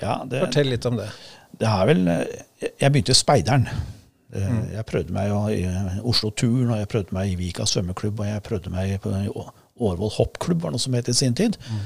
[0.00, 1.08] ja, det, Fortell litt om det.
[1.60, 3.68] det er vel eh, Jeg begynte i Speideren.
[3.68, 3.94] Eh,
[4.28, 4.66] Mm.
[4.74, 5.62] Jeg prøvde meg i
[6.04, 9.12] Oslo-turen, og jeg prøvde meg i Vika svømmeklubb, og jeg prøvde meg på
[9.78, 11.56] Årvoll hoppklubb, var det noe som het i sin tid.
[11.70, 11.78] Mm.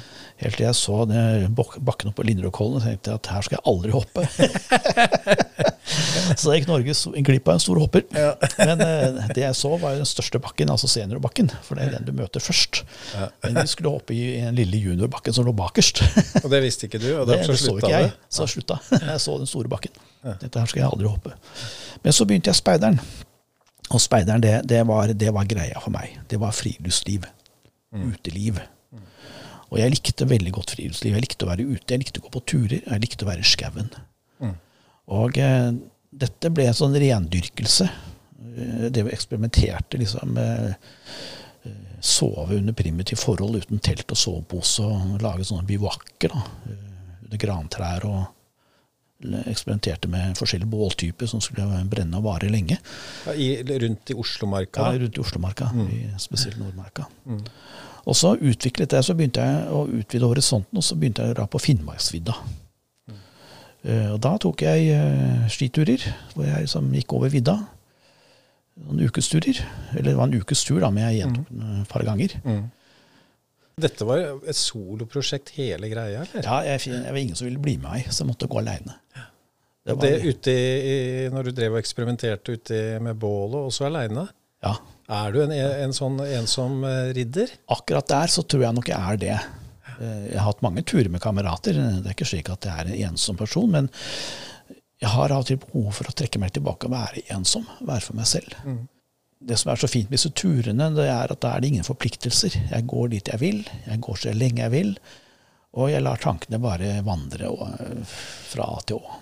[0.42, 3.92] Helt til jeg så bakken oppe på Linderudkollen og tenkte at her skal jeg aldri
[3.94, 4.26] hoppe.
[6.38, 8.04] så da gikk Norge en glipp av en stor hopper.
[8.68, 11.50] Men eh, det jeg så, var den største bakken, altså seniorbakken.
[11.66, 12.82] For det er den du møter først.
[13.44, 16.02] Men vi skulle hoppe i den lille juniorbakken som lå bakerst.
[16.42, 18.32] Og det visste ikke du, og Det, derfor det så ikke jeg, det.
[18.32, 18.78] så jeg slutta.
[18.96, 20.02] Jeg så den store bakken.
[20.42, 21.34] Dette her skal jeg aldri hoppe.
[22.02, 23.00] Men så begynte jeg speideren.
[23.92, 26.16] Og speideren, det, det, var, det var greia for meg.
[26.30, 27.26] Det var friluftsliv.
[27.92, 28.62] Uteliv.
[29.72, 31.14] Og jeg likte veldig godt friluftsliv.
[31.16, 33.44] Jeg likte å være ute, jeg likte å gå på turer, jeg likte å være
[33.44, 33.88] i skauen.
[35.08, 35.14] Mm.
[35.18, 35.72] Og eh,
[36.12, 37.88] dette ble en sånn rendyrkelse.
[38.56, 40.74] Eh, Det vi eksperimenterte liksom med
[41.64, 46.86] eh, sove under primitive forhold uten telt og sovepose, og lage sånne bivakker eh,
[47.24, 48.04] under grantrær.
[48.06, 48.22] og
[49.22, 52.74] eksperimenterte med forskjellige båltyper som skulle brenne og vare lenge.
[53.26, 54.82] Ja, i, rundt i Oslomarka.
[54.82, 55.86] Ja, rundt i Oslomarka, Mm.
[55.94, 57.06] i spesielt Nordmarka.
[58.04, 61.34] Og så utviklet jeg, så begynte jeg å utvide horisonten, og så begynte jeg å
[61.38, 62.34] dra på Finnmarksvidda.
[63.84, 67.56] Eh, Og da tok jeg eh, skiturer, hvor jeg som gikk over vidda.
[68.82, 69.58] Noen ukesturer.
[69.96, 72.36] Eller det var en ukes tur, da, men jeg gjentok den et par ganger.
[72.46, 72.62] Mm.
[73.82, 76.44] Dette var et soloprosjekt hele greia, eller?
[76.44, 78.98] Ja, jeg, jeg var ingen som ville bli med meg, så jeg måtte gå aleine.
[79.82, 80.96] Det Det ute i,
[81.32, 84.28] når du drev og eksperimenterte ute med bålet, også aleine.
[84.62, 84.76] ja.
[85.12, 87.50] Er du en, en sånn ensom eh, ridder?
[87.74, 89.38] Akkurat der så tror jeg nok jeg er det.
[90.00, 91.72] Eh, Jeg har hatt mange turer med kamerater.
[91.74, 93.90] Det er ikke slik at jeg er en ensom person, men
[95.02, 97.66] jeg har av og til behov for å trekke meg tilbake og være ensom.
[97.80, 98.54] Være for meg selv.
[99.42, 101.84] Det som er så fint med disse turene, det er at da er det ingen
[101.88, 102.54] forpliktelser.
[102.70, 104.92] Jeg går dit jeg vil, jeg går så lenge jeg vil,
[105.74, 108.04] og jeg lar tankene bare vandre og, eh,
[108.52, 109.18] fra A til Å.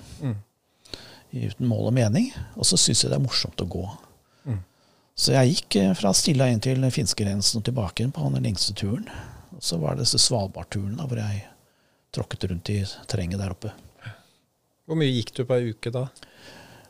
[1.32, 2.32] Uten mål og mening.
[2.58, 3.84] Og så syns jeg det er morsomt å gå.
[5.20, 8.72] Så jeg gikk eh, fra Stilla inn til finskegrensen og tilbake igjen på den lengste
[8.74, 9.06] turen.
[9.60, 11.42] Så var det disse Svalbardturene hvor jeg
[12.16, 12.78] tråkket rundt i
[13.10, 13.72] terrenget der oppe.
[14.88, 16.06] Hvor mye gikk du på ei uke da?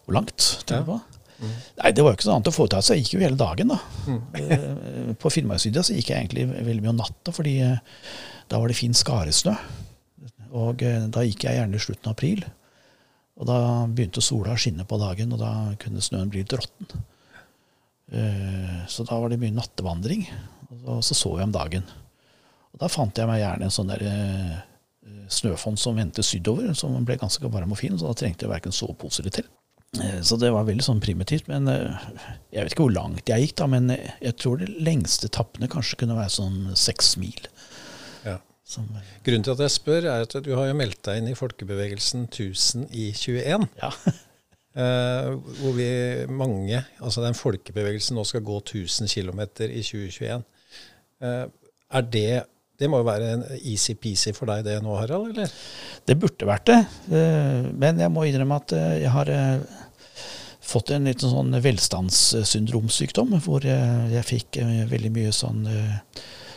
[0.06, 0.46] Hvor langt?
[0.70, 0.80] Ja.
[0.86, 1.00] på?
[1.40, 2.98] Nei, det var jo ikke så annet å foreta seg.
[2.98, 3.78] Jeg gikk jo hele dagen, da.
[4.06, 5.14] Mm.
[5.20, 7.78] på Finnmarksvidda så gikk jeg egentlig veldig mye om natta, fordi eh,
[8.52, 9.54] da var det fin skaresnø.
[10.56, 12.44] Og eh, da gikk jeg gjerne i slutten av april.
[13.40, 16.90] Og da begynte sola å skinne på dagen, og da kunne snøen bli litt råtten.
[18.12, 20.26] Eh, Så da var det mye nattevandring,
[20.84, 21.88] og så sov jeg om dagen.
[22.74, 24.58] Og da fant jeg meg gjerne en sånn der eh,
[25.30, 28.74] snøfonn som vendte sydover, som ble ganske varm og fin, så da trengte jeg verken
[28.74, 29.50] soveposer eller telt.
[29.98, 31.48] Eh, Så det var veldig sånn primitivt.
[31.50, 32.08] Men eh,
[32.54, 36.02] jeg vet ikke hvor langt jeg gikk, da, men jeg tror de lengste etappene kanskje
[36.02, 37.50] kunne være sånn seks mil.
[38.26, 38.38] Ja.
[38.66, 38.86] Som,
[39.26, 42.28] Grunnen til at jeg spør, er at du har jo meldt deg inn i folkebevegelsen
[42.28, 43.70] 1000 i 21.
[43.82, 43.94] ja.
[44.70, 45.88] Uh, hvor vi
[46.30, 50.44] mange, altså den folkebevegelsen nå skal gå 1000 km i 2021.
[51.18, 51.48] Uh,
[51.90, 52.44] er det
[52.80, 55.34] Det må jo være en easy-peasy for deg det nå, Harald?
[55.34, 55.52] eller?
[56.08, 56.78] Det burde vært det,
[57.12, 59.82] eh, men jeg må innrømme at eh, jeg har eh,
[60.64, 65.64] fått en liten sånn velstandssyndromsykdom, hvor jeg, fikk veldig mye sånn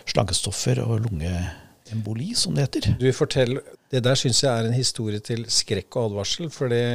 [0.05, 2.91] slangestoffer og lungeemboli, som det heter.
[3.01, 3.57] Du fortell,
[3.89, 6.85] Det der syns jeg er en historie til skrekk og advarsel, for det,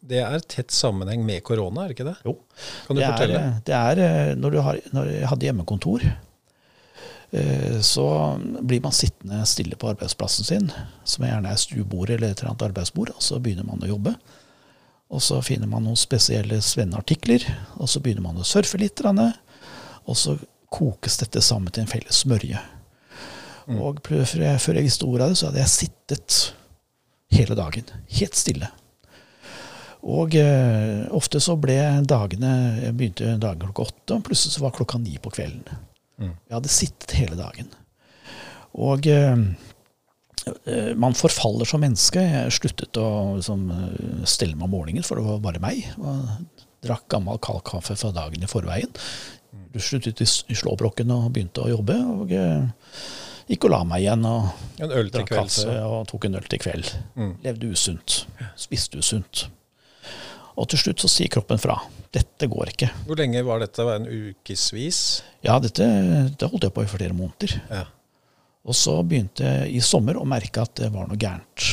[0.00, 2.18] det er tett sammenheng med korona, er det ikke det?
[2.24, 2.38] Jo.
[2.88, 3.46] Kan du det fortelle?
[3.46, 6.10] Er, det er når, du har, når jeg hadde hjemmekontor,
[7.80, 8.06] så
[8.60, 10.66] blir man sittende stille på arbeidsplassen sin,
[11.08, 14.12] som gjerne er stuebord eller et eller annet arbeidsbord, og så begynner man å jobbe.
[15.12, 17.44] Og så finner man noen spesielle svenneartikler,
[17.80, 20.36] og så begynner man å surfe litt, og så
[20.72, 22.60] kokes dette sammen til en felles smørje.
[23.80, 26.38] Og før jeg, før jeg visste ordet av det, så hadde jeg sittet
[27.32, 28.70] hele dagen, helt stille.
[30.02, 31.76] Og eh, ofte så ble
[32.10, 32.48] dagene
[32.82, 35.78] Jeg begynte dagen klokka åtte, og plutselig så var klokka ni på kvelden.
[36.30, 37.70] Jeg hadde sittet hele dagen.
[38.72, 39.36] Og eh,
[40.46, 42.22] eh, man forfaller som menneske.
[42.22, 45.84] Jeg sluttet å liksom, eh, stelle meg om morgenen, for det var bare meg.
[46.00, 48.92] Og drakk gammel kald kaffe fra dagen i forveien.
[49.72, 51.96] Du sluttet i slåbroken og begynte å jobbe.
[52.16, 52.68] Og eh,
[53.52, 56.38] gikk og la meg igjen og En øl til drakk kveld, kaffe og tok en
[56.40, 56.94] øl til kveld.
[57.16, 57.34] Mm.
[57.44, 58.22] Levde usunt.
[58.60, 59.46] Spiste usunt.
[60.58, 61.78] Og til slutt så sier kroppen fra.
[62.12, 62.90] Dette går ikke.
[63.06, 63.84] Hvor lenge var dette?
[63.86, 65.22] Var det En ukesvis?
[65.46, 65.86] Ja, dette,
[66.36, 67.56] det holdt jeg på i flere måneder.
[67.72, 67.86] Ja.
[68.62, 71.70] Og så begynte jeg i sommer å merke at det var noe gærent.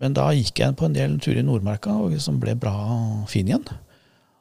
[0.00, 2.74] Men da gikk jeg på en del turer i Nordmarka og liksom ble bra
[3.28, 3.66] fin igjen.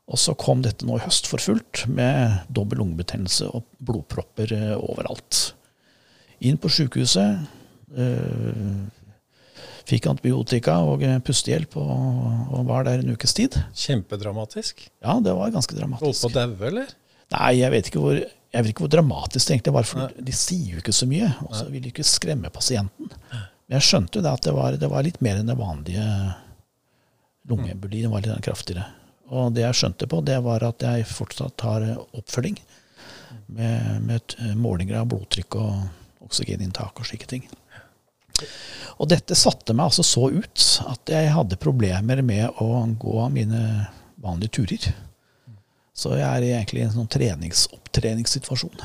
[0.09, 4.75] Og så kom dette nå i høst for fullt, med dobbel lungebetennelse og blodpropper eh,
[4.77, 5.51] overalt.
[6.41, 7.43] Inn på sjukehuset.
[7.93, 8.87] Øh,
[9.89, 11.93] fikk antibiotika og eh, pustehjelp og,
[12.53, 13.57] og var der en ukes tid.
[13.73, 14.85] Kjempedramatisk.
[15.03, 16.21] Ja, det var ganske Holdt dramatisk.
[16.25, 16.91] på å daue, eller?
[17.33, 20.75] Nei, jeg vet hvor, jeg vet ikke hvor dramatisk det egentlig var, for de sier
[20.75, 21.31] jo ikke så mye.
[21.47, 23.11] Og så vil de ikke skremme pasienten.
[23.29, 26.05] Men jeg skjønte jo det at det var, det var litt mer enn det vanlige
[27.49, 28.01] lungeemboli.
[28.05, 28.87] Det var litt kraftigere.
[29.29, 31.85] Og det jeg skjønte på, det var at jeg fortsatt har
[32.17, 32.57] oppfølging
[33.53, 37.45] med, med målinger av blodtrykk og oksygeninntak og slike ting.
[38.99, 43.61] Og dette satte meg altså så ut at jeg hadde problemer med å gå mine
[44.19, 44.89] vanlige turer.
[45.95, 48.83] Så jeg er egentlig i en sånn treningsopptreningssituasjon.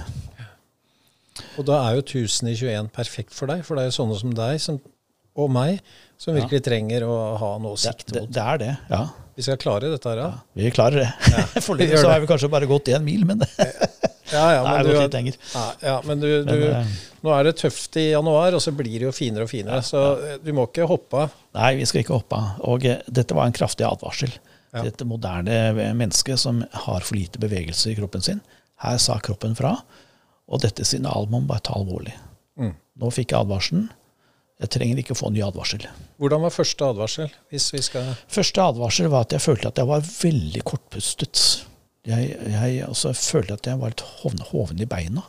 [1.58, 4.18] Og da er jo 1000 i 21 perfekt for deg, for det er jo sånne
[4.20, 4.78] som deg som,
[5.34, 5.80] og meg
[6.20, 8.34] som virkelig trenger å ha noe sikt Det, det, mot.
[8.34, 9.04] det er det, ja.
[9.34, 10.30] Vi skal klare dette her, ja.
[10.54, 11.10] Vi klarer det.
[11.66, 13.50] Foreløpig så har vi kanskje bare gått én mil, men det
[14.32, 15.34] Ja, ja, men du, litt lenger.
[15.54, 16.92] ja, ja, men du, du, Men, eh,
[17.26, 19.82] nå er det tøft i januar, og så blir det jo finere og finere.
[19.84, 21.34] Så eh, du må ikke hoppe av.
[21.58, 22.62] Nei, vi skal ikke hoppe av.
[22.72, 24.32] Og eh, dette var en kraftig advarsel
[24.74, 24.80] Ja.
[24.82, 25.56] til dette moderne
[25.94, 28.40] mennesket som har for lite bevegelse i kroppen sin.
[28.82, 29.76] Her sa kroppen fra,
[30.50, 32.16] og dette signalet må man bare ta alvorlig.
[32.58, 32.72] Mm.
[32.98, 33.84] Nå fikk jeg advarselen.
[34.62, 35.84] Jeg trenger ikke få ny advarsel.
[36.22, 37.30] Hvordan var første advarsel?
[37.50, 41.44] Hvis vi skal Første advarsel var at jeg følte at jeg var veldig kortpustet.
[42.04, 45.24] Jeg, jeg altså, følte at jeg var litt hoven, i beina.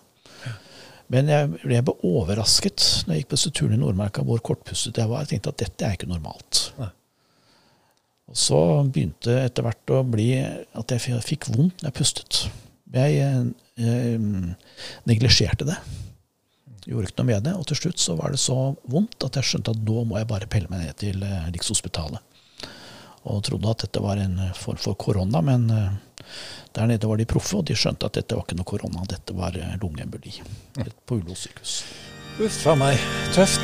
[1.13, 5.11] Men jeg ble overrasket når jeg gikk på disse turene i Nordmarka hvor kortpustet jeg
[5.11, 5.21] var.
[5.23, 6.71] Jeg tenkte at dette er ikke normalt.
[6.79, 6.89] Nei.
[8.25, 8.59] Og så
[8.89, 12.39] begynte etter hvert å bli at jeg fikk vondt når jeg pustet.
[12.95, 13.19] Jeg
[13.75, 14.19] jeg
[15.03, 15.75] neglisjerte det.
[16.85, 17.55] Gjorde ikke noe med det.
[17.57, 18.57] Og til slutt så var det så
[18.91, 22.21] vondt at jeg skjønte at nå må jeg bare pelle meg ned til eh, Rikshospitalet.
[23.25, 25.95] Og trodde at dette var en form for korona, men eh,
[26.75, 29.35] der nede var de proffe, og de skjønte at dette var ikke noe korona, dette
[29.35, 30.33] var eh, lungeemboli
[30.75, 31.77] på Ullevål sykehus.
[32.43, 32.99] Uff a meg.
[33.35, 33.63] Tøft.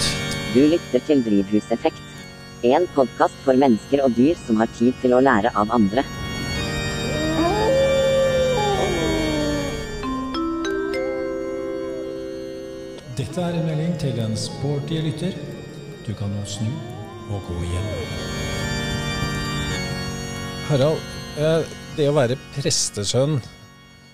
[0.56, 2.00] Du lytter til Drivhuseffekt.
[2.64, 6.06] En podkast for mennesker og dyr som har tid til å lære av andre.
[13.20, 15.36] Dette er en melding til en sporty lytter.
[16.08, 16.72] Du kan nå snu
[17.32, 17.92] og gå hjem.
[20.72, 21.04] Harald,
[21.38, 21.68] eh,
[22.02, 23.36] det å være prestesønn,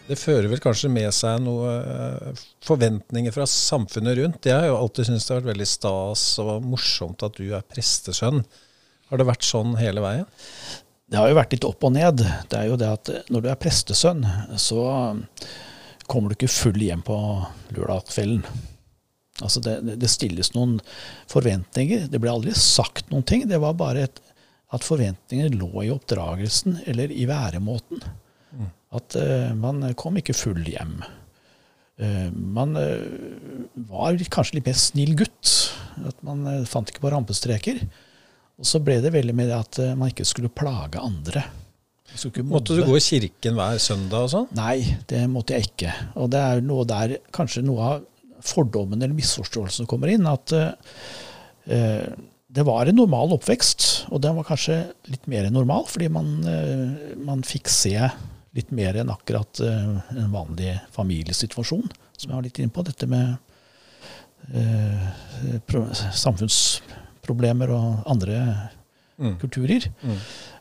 [0.08, 2.36] det fører vel kanskje med seg noen
[2.66, 4.48] forventninger fra samfunnet rundt.
[4.48, 7.66] Jeg har jo alltid syntes det har vært veldig stas og morsomt at du er
[7.68, 8.42] prestesønn.
[9.08, 10.28] Har det vært sånn hele veien?
[11.08, 12.24] Det har jo vært litt opp og ned.
[12.52, 14.26] Det er jo det at når du er prestesønn,
[14.60, 14.82] så
[16.08, 17.20] kommer du ikke full hjem på
[17.76, 18.44] lørdagskvelden.
[19.44, 20.80] Altså det, det stilles noen
[21.32, 22.08] forventninger.
[22.12, 23.46] Det ble aldri sagt noen ting.
[23.48, 24.24] Det var bare et,
[24.76, 28.02] at forventningene lå i oppdragelsen eller i væremåten.
[28.96, 31.00] At uh, man kom ikke full hjem.
[32.00, 35.54] Uh, man uh, var kanskje litt mer snill gutt.
[36.08, 37.80] At man fant ikke på rampestreker.
[38.58, 41.44] Og så ble det veldig med det at man ikke skulle plage andre.
[42.48, 44.48] Måtte du gå i kirken hver søndag og sånn?
[44.58, 45.92] Nei, det måtte jeg ikke.
[46.18, 48.08] Og det er noe der, kanskje noe av
[48.48, 50.54] fordommen eller misforståelsen kommer inn, at
[52.50, 54.78] det var en normal oppvekst, og den var kanskje
[55.12, 57.96] litt mer enn normal, fordi man, eh, man fikk se
[58.58, 62.86] litt mer enn akkurat eh, en vanlig familiesituasjon, som jeg var litt inne på.
[62.88, 63.36] Dette med
[64.56, 68.42] eh, pro samfunnsproblemer og andre
[69.18, 69.32] Mm.
[69.42, 69.82] kulturer.
[70.06, 70.18] Mm.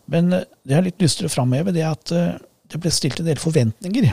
[0.08, 2.08] Men eh, det jeg har litt lyst til å framheve, det er at
[2.72, 4.06] det ble stilt en del forventninger.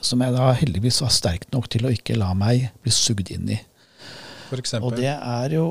[0.00, 3.50] Som jeg da heldigvis var sterk nok til å ikke la meg bli sugd inn
[3.52, 3.58] i.
[4.48, 4.88] For eksempel.
[4.88, 5.66] Og det er jo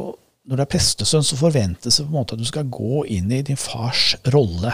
[0.48, 3.32] Når du er prestesønn, så forventes det på en måte at du skal gå inn
[3.36, 4.72] i din fars rolle.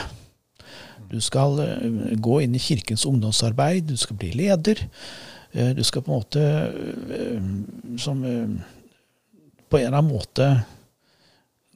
[1.09, 4.83] Du skal eh, gå inn i kirkens ungdomsarbeid, du skal bli leder.
[5.53, 6.45] Eh, Du skal på en måte
[7.17, 7.51] eh,
[8.01, 8.21] som
[9.69, 10.47] På en eller annen måte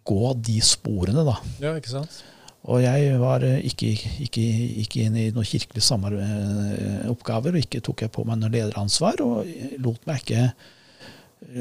[0.05, 1.33] gå de sporene, da.
[1.61, 2.21] Ja, ikke sant?
[2.67, 3.89] Og jeg var ikke,
[4.23, 4.43] ikke,
[4.83, 5.97] ikke inne i noen kirkelige
[7.09, 9.47] oppgaver, og ikke tok jeg på meg noe lederansvar, og
[9.83, 10.49] lot meg ikke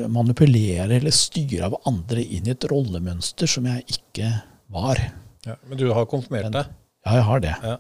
[0.09, 4.31] manipulere eller styre av andre inn i et rollemønster som jeg ikke
[4.73, 5.01] var.
[5.47, 5.57] Ja.
[5.69, 6.71] Men du har konfirmert deg?
[7.07, 7.55] Ja, jeg har det.
[7.63, 7.77] Ja.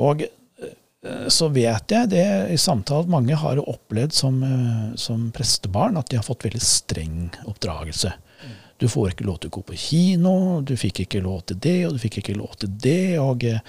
[0.00, 5.28] Og eh, så vet jeg det i samtale at mange har opplevd som, eh, som
[5.34, 8.14] prestebarn at de har fått veldig streng oppdragelse.
[8.80, 11.76] Du får ikke lov til å gå på kino, du fikk ikke lov til det,
[11.86, 13.18] og du fikk ikke lov til det.
[13.20, 13.60] Og eh,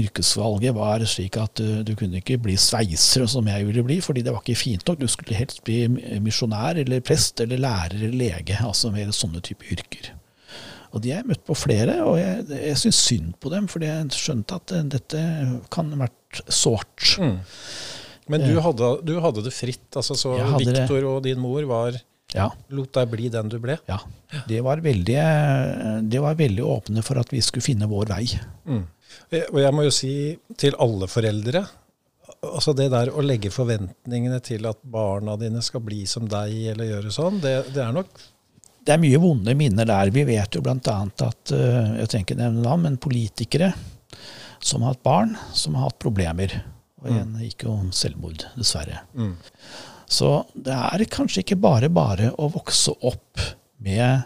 [0.00, 4.24] yrkesvalget var slik at eh, du kunne ikke bli sveiser som jeg ville bli, fordi
[4.24, 5.02] det var ikke fint nok.
[5.02, 5.82] Du skulle helst bli
[6.24, 10.14] misjonær eller prest eller lærer eller lege, altså mer sånne type yrker.
[10.96, 13.90] Og de har jeg møtt på flere, og jeg, jeg syns synd på dem, fordi
[13.90, 15.22] jeg skjønte at eh, dette
[15.74, 17.18] kan vært sårt.
[17.20, 17.38] Mm.
[18.32, 19.88] Men du hadde, du hadde det fritt.
[19.96, 20.48] altså Så det.
[20.64, 21.96] Victor og din mor var,
[22.34, 22.50] Ja.
[22.76, 23.78] lot deg bli den du ble?
[23.88, 24.02] Ja.
[24.48, 25.18] De var, veldig,
[26.12, 28.24] de var veldig åpne for at vi skulle finne vår vei.
[28.68, 28.82] Mm.
[29.48, 30.14] Og jeg må jo si
[30.60, 31.64] til alle foreldre
[32.44, 36.90] altså Det der å legge forventningene til at barna dine skal bli som deg eller
[36.92, 38.12] gjøre sånn, det, det er nok
[38.84, 40.12] Det er mye vonde minner der.
[40.14, 40.76] Vi vet jo bl.a.
[40.78, 43.72] at eh, jeg trenger ikke nevne navn, men politikere
[44.64, 46.54] som har hatt barn som har hatt problemer.
[47.02, 49.02] Og igjen gikk jo om selvmord, dessverre.
[49.14, 49.34] mm.
[50.08, 53.42] Så det er kanskje ikke bare bare å vokse opp
[53.84, 54.24] med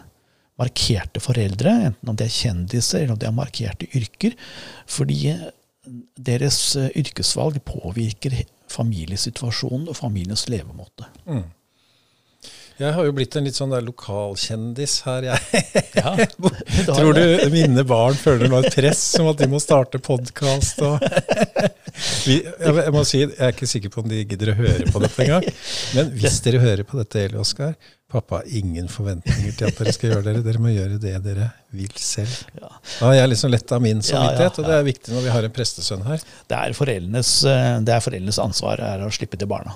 [0.59, 4.37] markerte foreldre, enten om de er kjendiser eller om de har markerte yrker,
[4.87, 5.33] fordi
[6.15, 8.37] deres eh, yrkesvalg påvirker
[8.71, 11.09] familiesituasjonen og familiens levemåte.
[11.27, 11.43] Mm.
[12.81, 15.63] Jeg har jo blitt en litt sånn der lokalkjendis her, jeg.
[16.03, 16.15] Ja,
[16.89, 21.03] Tror du mine barn føler nå et press om at de må starte podkast og
[22.27, 24.87] vi, jeg, jeg må si, jeg er ikke sikker på om de gidder å høre
[24.89, 25.45] på dette engang.
[25.93, 27.75] Men hvis dere hører på dette, Eli Oskar
[28.13, 30.41] Pappa har ingen forventninger til at dere skal gjøre dere.
[30.45, 32.43] Dere må gjøre det dere vil selv.
[32.59, 32.69] Ja.
[32.99, 35.31] Da har jeg liksom letta min Ja, ja, samvittighet, og det er viktig når vi
[35.33, 36.27] har en prestesønn her.
[36.51, 39.73] Det er foreldrenes, eh, det er foreldrenes ansvar er å slippe til barna.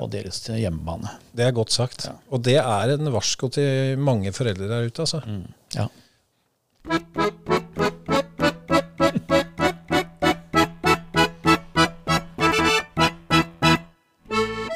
[0.00, 1.10] Og deres hjemmebane.
[1.36, 2.06] Det er godt sagt.
[2.08, 2.14] Ja.
[2.32, 5.20] Og det er en varsko til mange foreldre der ute, altså.
[5.76, 5.88] Ja.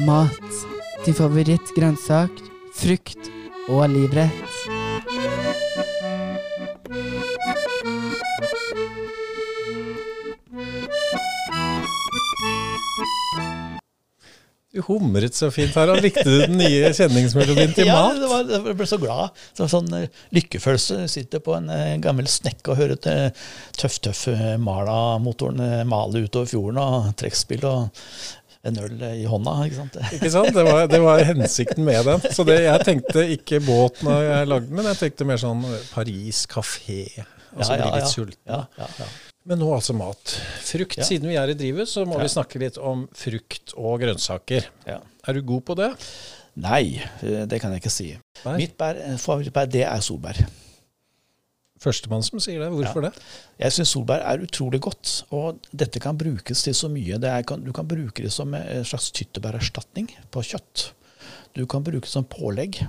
[0.04, 0.62] Mat.
[1.04, 2.44] Din favorittgrønnsak,
[2.76, 3.32] frukt
[3.68, 4.73] og livrett.
[14.74, 16.02] Du humret så fint, Harald.
[16.02, 18.16] Likte du den nye kjenningsmelodien til ja, mat?
[18.18, 19.42] Ja, var, jeg ble så glad.
[19.54, 20.96] Det var sånn eh, lykkefølelse.
[21.12, 23.44] Sitter på en eh, gammel snekke og hører til
[23.78, 28.08] tøff-tøff eh, Mala-motoren male utover fjorden, og trekkspill og
[28.66, 29.54] en øl i hånda.
[29.68, 30.00] ikke sant?
[30.16, 30.50] Ikke sant?
[30.56, 32.26] Det var, det var hensikten med den.
[32.34, 35.62] Så det, jeg tenkte ikke båt når jeg lagde den, men jeg tenkte mer sånn
[35.92, 37.04] Paris kafé.
[37.54, 38.40] Og så bli litt sulten.
[38.50, 39.08] Ja, ja, ja.
[39.44, 40.34] Men nå altså mat.
[40.64, 40.96] Frukt.
[40.96, 41.04] Ja.
[41.04, 42.22] Siden vi er i drivet, så må Ja.
[42.24, 44.68] vi snakke litt om frukt og grønnsaker.
[44.88, 45.00] Ja.
[45.28, 45.90] Er du god på det?
[46.56, 48.16] Nei, eh, det kan jeg ikke si.
[48.44, 48.56] Nei.
[48.56, 50.38] Mitt bær, eh, favorittbær, det er solbær.
[51.84, 52.70] Førstemann som sier det.
[52.72, 53.12] Hvorfor det?
[53.60, 57.18] Jeg syns solbær er utrolig godt, og dette kan brukes til så mye.
[57.20, 60.92] Det er, du kan bruke det som en slags tyttebærerstatning på kjøtt.
[61.54, 62.86] Du kan bruke det som pålegg.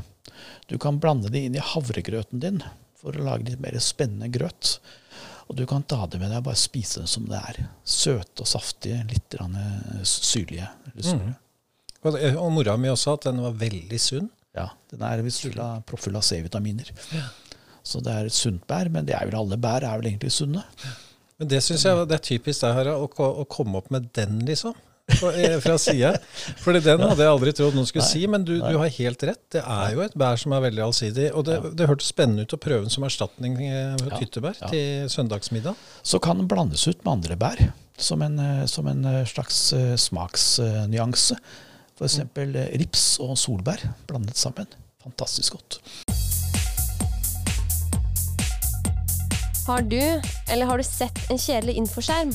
[0.69, 2.63] Du kan blande det inn i havregrøten din
[2.95, 4.77] for å lage litt mer spennende grøt.
[5.45, 7.59] Og du kan ta det med deg og bare spise det som det er.
[7.85, 10.69] Søte og saftige, litt eh, syrlige.
[10.95, 11.35] Mm.
[12.05, 14.31] Og, og mora mi også, at den var veldig sunn.
[14.55, 15.21] Ja, den er
[15.61, 16.89] av- proppfull av C-vitaminer.
[17.85, 20.31] Så det er et sunt bær, men det er vel alle bær er vel egentlig
[20.33, 20.63] sunne.
[21.37, 24.39] Men det syns jeg det er typisk deg, Harald, å, å komme opp med den,
[24.47, 24.73] liksom.
[25.07, 26.11] Eh, fra side.
[26.63, 29.27] Fordi den hadde jeg aldri trodd noen skulle Nei, si, men du, du har helt
[29.29, 29.43] rett.
[29.55, 31.29] Det er jo et bær som er veldig allsidig.
[31.33, 34.59] Og det, det hørtes spennende ut å prøve den som erstatning eh, for Ja, tyttebær
[34.61, 34.71] ja.
[34.73, 35.77] til søndagsmiddag.
[36.03, 37.63] Så kan den blandes ut med andre bær,
[37.97, 39.69] som en, eh, som en slags
[40.07, 41.39] smaksnyanse.
[41.95, 42.19] F.eks.
[42.19, 43.79] eh, rips og solbær
[44.09, 44.67] blandet sammen.
[45.05, 45.79] Fantastisk godt.
[49.65, 49.97] Har du,
[50.51, 52.33] eller har du sett en kjedelig infoskjerm?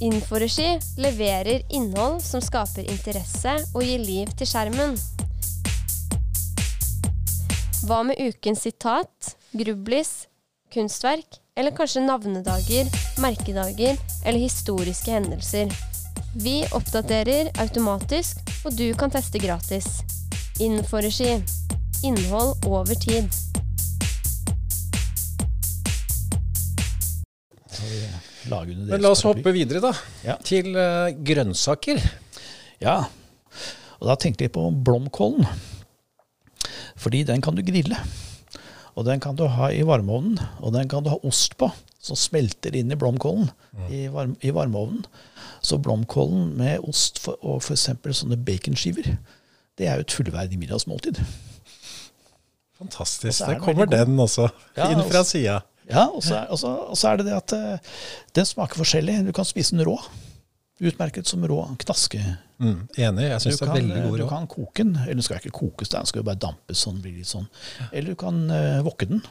[0.00, 4.92] Inforegi leverer innhold som skaper interesse og gir liv til skjermen.
[7.86, 10.26] Hva med ukens sitat, grublis,
[10.74, 12.92] kunstverk, eller kanskje navnedager,
[13.24, 15.72] merkedager eller historiske hendelser?
[16.44, 19.88] Vi oppdaterer automatisk, og du kan teste gratis.
[20.60, 21.38] Inforegi.
[22.04, 23.32] Innhold over tid.
[28.46, 29.42] Så under lager Men la oss paraply.
[29.42, 29.92] hoppe videre, da.
[30.24, 30.36] Ja.
[30.46, 32.02] Til uh, grønnsaker.
[32.82, 33.00] Ja,
[33.96, 35.46] og da tenkte jeg på blomkålen.
[37.00, 37.98] Fordi den kan du grille.
[38.96, 41.68] Og den kan du ha i varmeovnen, og den kan du ha ost på,
[42.00, 43.50] som smelter inn i blomkålen
[43.92, 45.04] i, varm, i varmeovnen.
[45.60, 47.90] Så blomkålen med ost for, og f.eks.
[48.20, 49.16] sånne baconskiver,
[49.76, 51.20] det er jo et fullverdig middagsmåltid.
[52.76, 53.42] Fantastisk.
[53.42, 54.48] Er Der kommer den også.
[54.76, 55.60] Inn fra sida.
[55.90, 57.78] Ja, og så er, og så- og så er det det at eh,
[58.34, 59.20] den smaker forskjellig.
[59.26, 59.98] Du kan spise den rå.
[60.80, 62.20] Utmerket som rå knaske.
[62.60, 63.28] Mm, enig.
[63.30, 64.24] Jeg syns Du det er kan, veldig god rå.
[64.24, 66.98] Du kan koke den, eller den skal ikke kokes, den skal jo bare dampes sånn,
[67.04, 67.46] blir litt sånn.
[67.92, 69.22] Eller du kan uh, wokke den.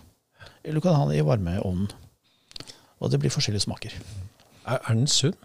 [0.64, 1.92] Eller du kan ha den i varmeovnen.
[3.02, 3.94] Og det blir forskjellige smaker.
[4.66, 5.36] Er, er den sunn?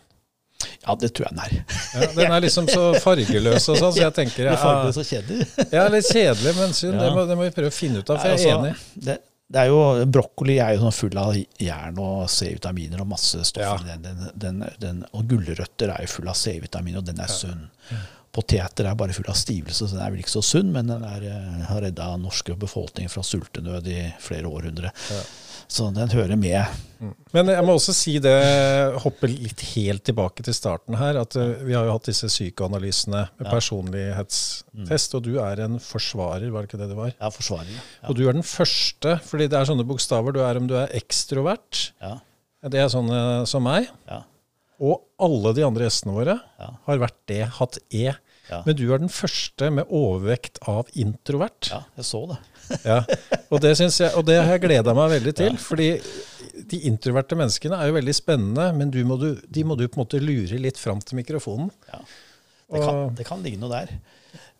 [0.86, 1.76] Ja, det tror jeg den er.
[1.94, 5.46] Ja, den er liksom så fargeløs og sånn, så jeg tenker ja, Fargeløs og kjedelig.
[5.72, 6.94] ja, litt kjedelig, men sunn.
[6.96, 7.02] Ja.
[7.04, 9.04] Det, må, det må vi prøve å finne ut av, for jeg er altså, enig.
[9.08, 9.16] Det,
[9.50, 13.82] det er jo, brokkoli er jo sånn full av jern og C-vitaminer og masse stoff.
[13.82, 13.96] Ja.
[13.98, 17.66] Den, den, den, og gulrøtter er jo full av C-vitamin, og den er sunn.
[18.30, 21.02] Poteter er bare full av stivelse, så den er vel ikke så sunn, men den
[21.02, 24.94] er, eh, har redda norske befolkning fra sultenød i flere århundre.
[25.70, 26.66] Så den hører med.
[27.32, 28.32] Men jeg må også si det,
[29.04, 33.22] hoppe litt helt tilbake til starten her, at eh, vi har jo hatt disse psykoanalysene
[33.38, 33.52] med Ja.
[33.54, 37.12] personlighetstest, og du er en forsvarer, var det ikke det det var?
[37.14, 37.70] Ja, forsvarer.
[37.70, 38.08] Ja.
[38.10, 40.92] Og du er den første, fordi det er sånne bokstaver, du er om du er
[40.98, 42.18] ekstrovert, Ja.
[42.68, 44.22] det er sånne som meg, Ja.
[44.80, 48.10] og alle de andre gjestene våre har vært det, hatt E.
[48.50, 48.62] Ja.
[48.66, 51.70] Men du er den første med overvekt av introvert.
[51.70, 52.38] ja, jeg så det.
[52.84, 53.00] Ja,
[53.50, 55.56] og det, jeg, og det har jeg gleda meg veldig til.
[55.60, 55.90] fordi
[56.70, 59.98] de introverte menneskene er jo veldig spennende, men du må du, de må du på
[59.98, 61.70] en måte lure litt fram til mikrofonen.
[62.70, 63.94] Det kan, det kan ligge noe der.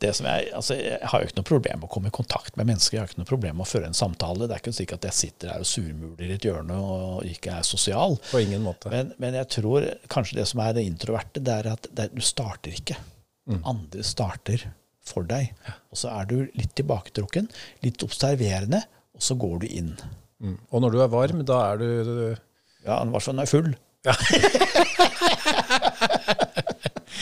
[0.01, 2.57] Det som jeg, altså, jeg har jo ikke noe problem med å komme i kontakt
[2.59, 2.97] med mennesker.
[2.97, 4.49] Jeg har ikke noe problem med å føre en samtale.
[4.49, 7.59] Det er ikke sikkert at jeg sitter her og surmuler i et hjørne og ikke
[7.61, 8.17] er sosial.
[8.31, 8.91] På ingen måte.
[8.91, 12.25] Men, men jeg tror kanskje det som er det introverte, det er at det, du
[12.25, 12.97] starter ikke.
[13.51, 13.61] Mm.
[13.75, 14.67] Andre starter
[15.07, 15.53] for deg.
[15.91, 17.51] Og så er du litt tilbaketrukken,
[17.85, 18.83] litt observerende,
[19.17, 19.95] og så går du inn.
[20.41, 20.57] Mm.
[20.71, 22.19] Og når du er varm, da er du, du
[22.87, 23.75] Ja, han var sånn er full.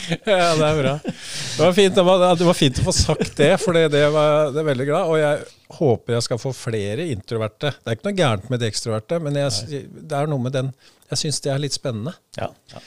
[0.09, 0.93] Ja, det er bra.
[1.03, 4.05] Det var fint, det var, det var fint å få sagt det, for det, det
[4.13, 5.11] var det er veldig glad.
[5.11, 7.73] Og jeg håper jeg skal få flere introverte.
[7.77, 10.71] Det er ikke noe gærent med de ekstroverte, men jeg, det er noe med den
[11.11, 12.15] Jeg syns det er litt spennende.
[12.39, 12.85] Ja, ja.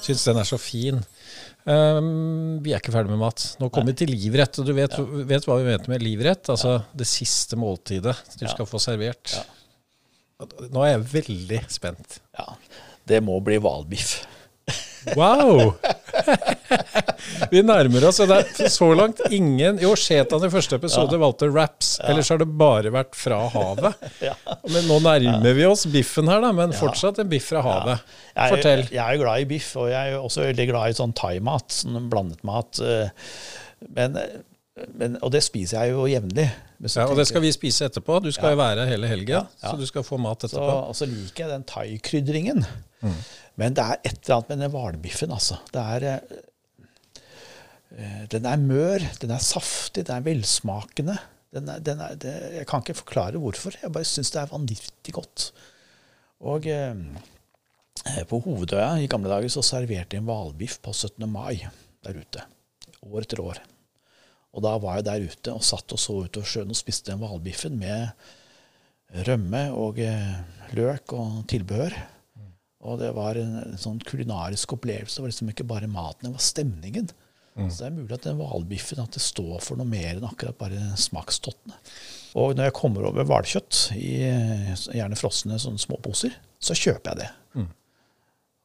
[0.00, 1.00] Syns den er så fin.
[1.68, 3.42] Um, vi er ikke ferdig med mat.
[3.60, 4.58] Nå kommer vi til livrett.
[4.62, 4.94] Og du vet,
[5.28, 6.48] vet hva vi mente med livrett?
[6.52, 8.52] Altså det siste måltidet du Ja.
[8.54, 9.34] skal få servert.
[9.36, 9.44] Ja.
[10.72, 12.20] Nå er jeg veldig spent.
[12.38, 12.48] ja.
[13.10, 14.20] Det må bli hvalbiff.
[15.16, 15.72] Wow!
[17.50, 18.20] vi nærmer oss.
[18.24, 21.94] og det er så langt ingen Jo, Shetan i første episode valgte wraps.
[22.08, 24.06] Ellers har det bare vært fra havet.
[24.30, 24.34] Ja.
[24.68, 26.52] Men nå nærmer vi oss biffen her, da.
[26.56, 28.04] Men fortsatt en biff fra havet.
[28.34, 28.84] Jeg, Fortell.
[28.92, 31.14] Jeg er jo glad i biff, og jeg er jo også veldig glad i sånn
[31.16, 31.72] thaimat.
[31.82, 32.80] Sånn blandet mat.
[32.84, 33.08] eh,
[33.96, 34.16] Men,
[34.96, 36.44] men, og det spiser jeg jo jevnlig.
[36.94, 38.20] Ja, og det skal vi spise etterpå.
[38.24, 39.72] Du skal jo være hele helgen, Ja, ja.
[39.72, 40.76] så du skal få mat så, etterpå.
[40.88, 42.62] og så liker jeg den thaikrydringen.
[43.60, 45.58] Men det er et eller annet med den hvalbiffen, altså.
[45.74, 46.38] Det er eh,
[48.32, 51.18] Den er mør, den er saftig, den er velsmakende.
[51.50, 53.74] Den er, den er, det, jeg kan ikke forklare hvorfor.
[53.82, 55.50] Jeg bare syns det er vanvittig godt.
[56.46, 56.94] Og eh,
[58.06, 61.26] eh, på Hovedøya i gamle dager så serverte de en hvalbiff på 17.
[61.28, 61.58] mai
[62.06, 62.44] der ute.
[63.02, 63.60] År etter år.
[64.54, 67.20] Og da var jeg der ute og satt og så utover sjøen og spiste den
[67.22, 68.14] hvalbiffen med
[69.26, 70.38] rømme og eh,
[70.78, 71.98] løk og tilbehør.
[72.86, 75.18] Og det var en, en sånn kulinarisk opplevelse.
[75.18, 77.10] Det var liksom ikke bare maten, det var stemningen.
[77.68, 80.58] Så det er mulig at den hvalbiffen at det står for noe mer enn akkurat
[80.60, 81.76] bare smakstottene.
[82.40, 87.22] Og når jeg kommer over hvalkjøtt i gjerne frosne sånne små poser, så kjøper jeg
[87.24, 87.30] det.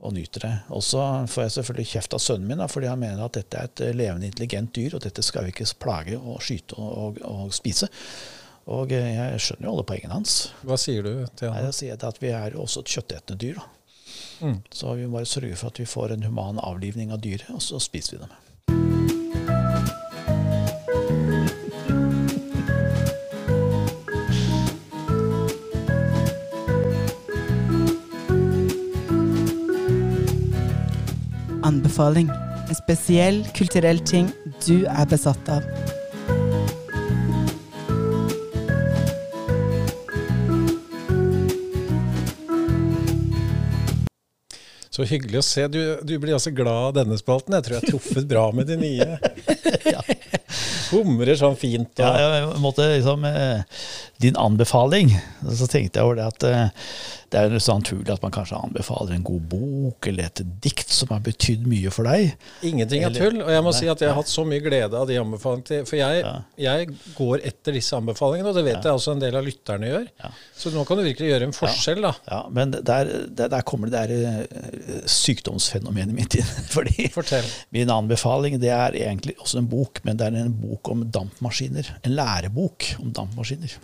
[0.06, 0.54] og nyter det.
[0.76, 3.60] Og så får jeg selvfølgelig kjeft av sønnen min, da, fordi han mener at dette
[3.60, 7.22] er et levende, intelligent dyr, og dette skal vi ikke plage og skyte og, og,
[7.26, 7.90] og spise.
[8.76, 10.36] Og jeg skjønner jo alle poengene hans.
[10.66, 11.70] Hva sier du til Nei, han?
[11.70, 13.60] Da sier at vi er jo også et kjøttetende dyr.
[13.62, 13.68] Da.
[14.46, 14.58] Mm.
[14.74, 17.62] Så vi må bare sørge for at vi får en human avlivning av dyret, og
[17.64, 18.34] så spiser vi dem.
[31.66, 32.30] Anbefaling.
[32.70, 34.30] En spesiell kulturell ting
[34.68, 35.66] du er besatt av.
[44.96, 45.66] Så hyggelig å se.
[45.68, 47.58] Du, du blir altså glad av denne spalten.
[47.58, 49.08] Jeg tror jeg har truffet bra med de nye.
[50.94, 51.92] Humrer sånn fint.
[52.00, 53.84] Og, Ja, jeg måtte liksom eh,
[54.24, 55.12] Din anbefaling.
[55.52, 56.88] Så tenkte jeg over det at eh,
[57.34, 60.92] det er jo sånn naturlig at man kanskje anbefaler en god bok eller et dikt
[60.94, 62.36] som har betydd mye for deg.
[62.68, 63.40] Ingenting er tull.
[63.42, 65.88] Og jeg må Nei, si at jeg har hatt så mye glede av de anbefalingene.
[65.90, 66.22] For jeg,
[66.62, 70.06] jeg går etter disse anbefalingene, og det vet jeg også en del av lytterne gjør.
[70.56, 72.14] Så nå kan du virkelig gjøre en forskjell, da.
[72.30, 76.54] Ja, men der, der, der kommer det der eh, sykdomsfenomenet mitt inn.
[76.76, 77.50] Fordi Fortell.
[77.76, 81.96] min anbefaling det er egentlig også en bok, men det er en bok om dampmaskiner.
[82.06, 83.78] En lærebok om dampmaskiner.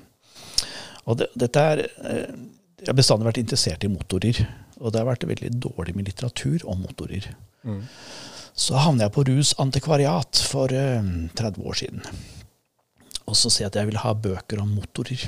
[1.09, 2.33] Og det, dette er eh,
[2.81, 4.41] Jeg har bestandig vært interessert i motorer.
[4.81, 7.27] Og det har vært veldig dårlig med litteratur om motorer.
[7.63, 7.83] Mm.
[8.57, 12.01] Så havner jeg på Rus antikvariat for uh, 30 år siden.
[13.29, 15.27] Og så sier jeg at jeg vil ha bøker om motorer.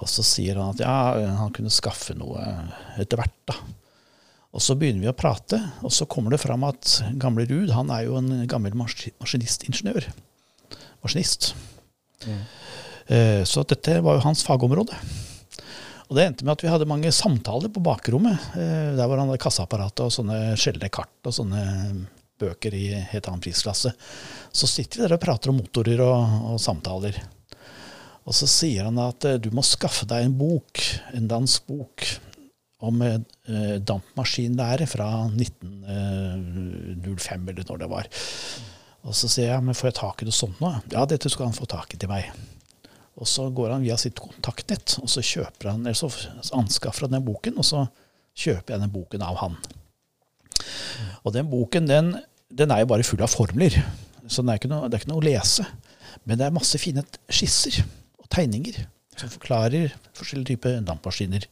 [0.00, 0.96] Og så sier han at ja,
[1.38, 2.40] han kunne skaffe noe
[2.98, 3.58] etter hvert, da.
[4.52, 7.92] Og så begynner vi å prate, og så kommer det fram at gamle Ruud han
[7.92, 10.08] er jo en gammel mas- maskinistingeniør.
[11.04, 11.52] Maskinist.
[12.26, 14.96] Eh, Så dette var jo hans fagområde.
[16.12, 19.32] Og det endte med at vi hadde mange samtaler på bakrommet, eh, der hvor han
[19.32, 21.62] hadde kassaapparatet og sånne sjeldne kart og sånne
[22.42, 23.88] bøker i helt annen prisklasse.
[24.52, 26.20] Så sitter vi der og prater om motorer og,
[26.52, 27.16] og samtaler.
[28.28, 30.84] Og så sier han at eh, du må skaffe deg en bok,
[31.16, 32.04] en dansk bok,
[32.84, 38.04] om eh, dampmaskinlære fra 1905, eller når det var.
[39.08, 40.76] Og så sier jeg, men får jeg tak i noe sånt nå?
[40.92, 42.28] Ja, dette skal han få tak i til meg.
[43.20, 46.08] Og så går han via sitt kontaktnett, og så kjøper han, eller så
[46.56, 47.84] anskaffer han den boken, og så
[48.38, 49.58] kjøper jeg den boken av han.
[51.22, 52.14] Og den boken, den,
[52.48, 53.76] den er jo bare full av formler.
[54.30, 55.66] Så er noe, det er ikke noe å lese.
[56.24, 57.82] Men det er masse fine skisser
[58.20, 58.80] og tegninger
[59.18, 61.46] som forklarer forskjellige typer dampmaskiner.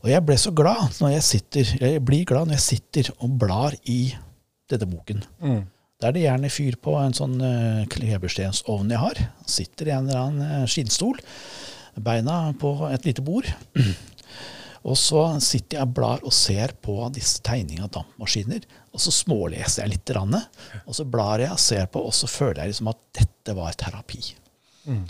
[0.00, 3.36] Og jeg ble så glad når jeg sitter, jeg blir glad når jeg sitter og
[3.42, 4.00] blar i
[4.70, 5.24] denne boken.
[5.42, 5.62] Mm.
[6.00, 9.18] Da er det gjerne fyr på en sånn uh, kleberstensovn jeg har.
[9.44, 11.20] Sitter i en eller annen eh, skinnstol.
[12.00, 13.48] Beina på et lite bord.
[14.88, 18.64] Og så sitter jeg og blar og ser på disse tegningene av dampmaskiner.
[18.96, 20.08] Og så småleser jeg litt.
[20.08, 20.38] grann,
[20.86, 23.76] Og så blar jeg og ser på, og så føler jeg liksom at dette var
[23.76, 24.22] terapi.
[24.88, 25.04] Mm.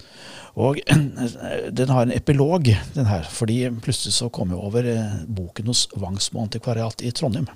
[0.58, 0.80] Og
[1.78, 2.66] den har en epilog,
[2.96, 3.22] den her.
[3.30, 7.46] Fordi plutselig så kom jeg over eh, boken hos Vangsmo antikvariat i Trondheim.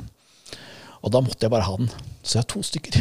[1.04, 1.90] Og da måtte jeg bare ha den.
[2.24, 2.94] Så jeg har to stykker.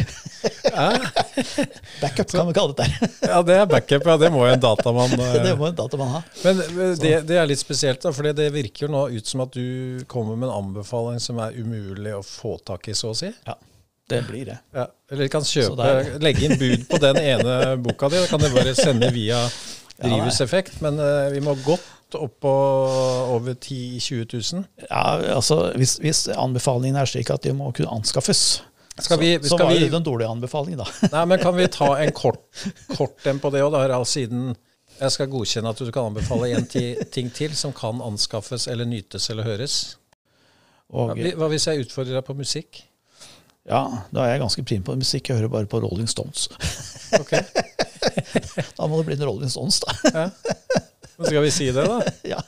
[2.02, 3.12] Backup kan vi kalle det der.
[3.32, 4.04] Ja, det er backup.
[4.04, 6.20] Ja, det må jo en datamann eh, Det må en datamann ha.
[6.42, 9.46] Men eh, det, det er litt spesielt, da, for det virker jo nå ut som
[9.46, 13.16] at du kommer med en anbefaling som er umulig å få tak i, så å
[13.16, 13.32] si.
[13.48, 13.56] Ja,
[14.12, 14.58] det blir det.
[14.76, 18.20] Ja, eller kan kjøpe, legge inn bud på den ene boka di.
[18.20, 19.40] Da kan du bare sende via
[20.02, 20.82] drivhuseffekt.
[20.84, 21.88] Men uh, vi må godt
[22.18, 22.52] opp på
[23.34, 24.64] over 10 000-20 000.
[24.90, 25.02] Ja,
[25.36, 28.60] altså hvis, hvis anbefalingen er slik at de må kunne anskaffes,
[29.00, 30.86] Skal vi- så, så skal var vi- det en dårlig anbefaling, da.
[31.12, 32.44] Nei, men kan vi ta en kort,
[32.96, 34.54] kort en på det òg, da, siden
[35.00, 36.66] jeg skal godkjenne at du kan anbefale en
[37.10, 39.96] ting til som kan anskaffes eller nytes eller høres?
[40.94, 42.84] Og, Hva hvis jeg utfordrer deg på musikk?
[43.66, 43.80] ja,
[44.12, 45.28] da er jeg ganske prim på musikk.
[45.30, 46.50] Jeg hører bare på Rolling Stones.
[47.16, 47.32] Ok,
[48.76, 49.94] Da må det bli en Rolling Stones, da.
[50.12, 50.26] ja.
[51.18, 52.00] Men Skal vi si det, da?
[52.34, 52.40] Ja.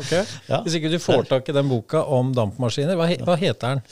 [0.00, 0.12] Ok.
[0.48, 0.62] Ja.
[0.64, 3.82] Hvis ikke du får tak i den boka om dampmaskiner, hva, hva heter den?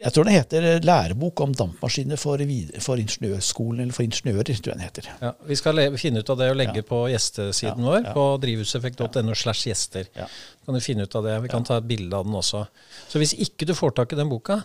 [0.00, 2.40] Jeg tror den heter 'Lærebok om dampmaskiner for,
[2.80, 5.08] for ingeniørskolen', eller for ingeniører, tror jeg den heter.
[5.20, 6.86] Ja, vi skal finne ut av det og legge Ja.
[6.88, 10.08] på gjestesiden Ja, vår på drivhuseffekt.no slash gjester.
[10.16, 10.26] Ja.
[10.64, 11.36] kan du finne ut av det.
[11.42, 12.66] Vi kan ta et bilde av den også.
[13.12, 14.62] Så hvis ikke du får tak i den boka,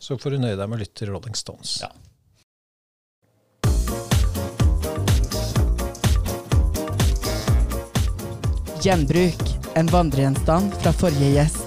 [0.00, 1.78] så får du nøye deg med å lytte til Rolling Stones.
[1.82, 1.88] Ja.
[8.86, 9.42] Gjenbruk.
[9.74, 11.64] En vandregjenstand fra forrige gjest.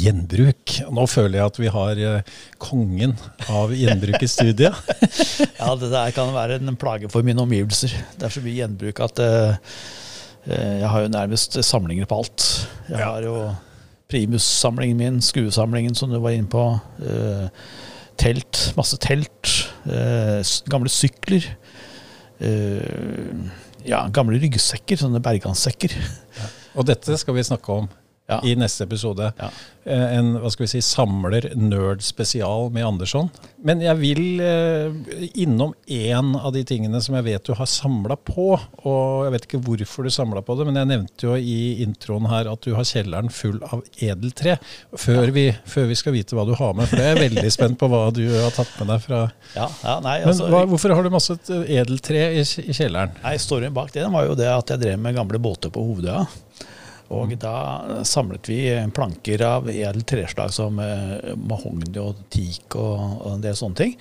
[0.00, 0.76] Gjenbruk.
[0.94, 3.16] Nå føler jeg at vi har eh, kongen
[3.50, 4.78] av gjenbruk i studiet.
[5.60, 7.92] Ja, det der kan være en plage for mine omgivelser.
[8.16, 9.74] Det er så mye gjenbruk at eh,
[10.46, 12.68] Eh, Jeg har jo nærmest samlinger på alt.
[12.88, 13.54] Jeg har jo
[14.10, 16.80] primussamlingen min, skuesamlingen som du var inne på.
[16.98, 17.46] Uh,
[18.18, 19.69] Telt, masse telt.
[19.86, 21.46] Eh, Gamle sykler.
[22.40, 23.50] eh,
[23.88, 25.94] Ja, gamle ryggsekker, sånne berganssekker.
[26.76, 27.88] Og dette skal vi snakke om
[28.30, 28.40] Ja.
[28.46, 29.32] i neste episode.
[29.40, 29.50] Ja.
[29.84, 33.30] Eh, En hva skal vi si, samler nerd spesial med Andersson.
[33.64, 38.16] Men jeg vil eh, innom én av de tingene som jeg vet du har samla
[38.16, 38.52] på.
[38.84, 42.28] Og jeg vet ikke hvorfor du samla på det, men jeg nevnte jo i introen
[42.30, 44.58] her at du har kjelleren full av edeltre.
[44.94, 47.78] Før, vi, før vi skal vite hva du har med, for jeg er veldig spent
[47.80, 49.22] på hva du har tatt med deg fra
[49.56, 53.16] Ja, ja, nei, Men altså, hva, hvorfor har du masse edeltre i, i kjelleren?
[53.24, 56.26] Nei, Storyen bak det var jo det at jeg drev med gamle båter på Hovedøya.
[57.10, 57.52] Og da
[58.06, 58.58] samlet vi
[58.94, 63.96] planker av edelt treslag som eh, mahogni og teak og, og en del sånne ting.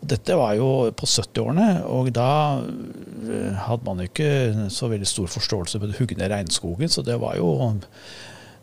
[0.00, 2.28] Og dette var jo på 70-årene, og da
[2.62, 4.30] eh, hadde man jo ikke
[4.72, 7.50] så veldig stor forståelse med å hugge ned regnskogen, så det var jo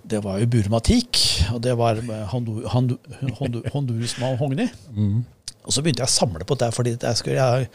[0.04, 1.20] det var jo burmatikk,
[1.54, 2.98] og det var eh, hondu- hondu-
[3.38, 4.66] hondu- Honduras mahogni.
[5.64, 7.70] Og så begynte jeg å samle på det, fordi det skulle jeg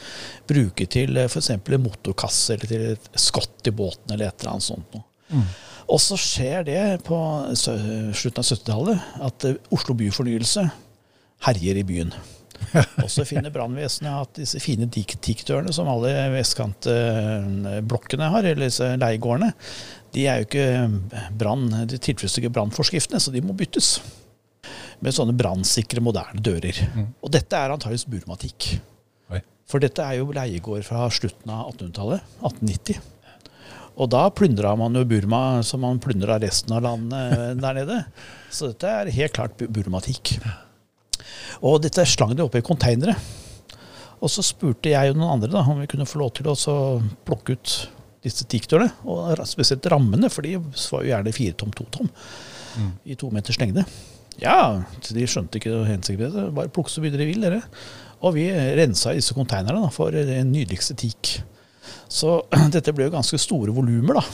[0.51, 1.55] bruke til f.eks.
[1.55, 5.07] en motorkasse eller til et skott i båten eller et eller annet sånt noe.
[5.89, 7.19] Og så skjer det på
[7.57, 10.67] slutten av 70-tallet at eh, Oslo byfornyelse
[11.47, 12.11] herjer i byen.
[13.05, 18.89] Og så finner brannvesenet at disse fine dik- tikkdørene som alle vestkantblokkene har, eller disse
[18.99, 19.53] leiegårdene,
[20.17, 20.67] de er jo ikke
[21.39, 23.99] brann, de tilfredsstiller ikke brannforskriftene, så de må byttes.
[25.05, 26.81] Med sånne brannsikre, moderne dører.
[27.23, 28.73] Og dette er antakeligvis burmatikk.
[29.69, 33.01] For dette er jo leiegård fra slutten av 1800-tallet, 1890.
[33.99, 37.99] Og da plyndra man jo Burma som man plyndra resten av landet der nede.
[38.55, 40.37] Så dette er helt klart burmatikk.
[41.67, 43.17] Og dette slang de opp i konteinere.
[44.23, 46.77] Og så spurte jeg og noen andre da, om vi kunne få lov til å
[47.27, 47.75] plukke ut
[48.23, 48.91] disse tiktørene.
[49.07, 52.11] Og spesielt rammene, for de var jo gjerne fire tom, to tom.
[53.03, 53.83] I to meters lengde.
[54.39, 56.47] Ja, så de skjønte ikke hensikten med det.
[56.55, 57.65] Bare plukk så mye dere vil, dere.
[58.23, 58.47] Og vi
[58.79, 61.41] rensa disse konteinerne for den nydeligste teak.
[62.09, 62.39] Så
[62.75, 64.25] dette ble jo ganske store volumer, da.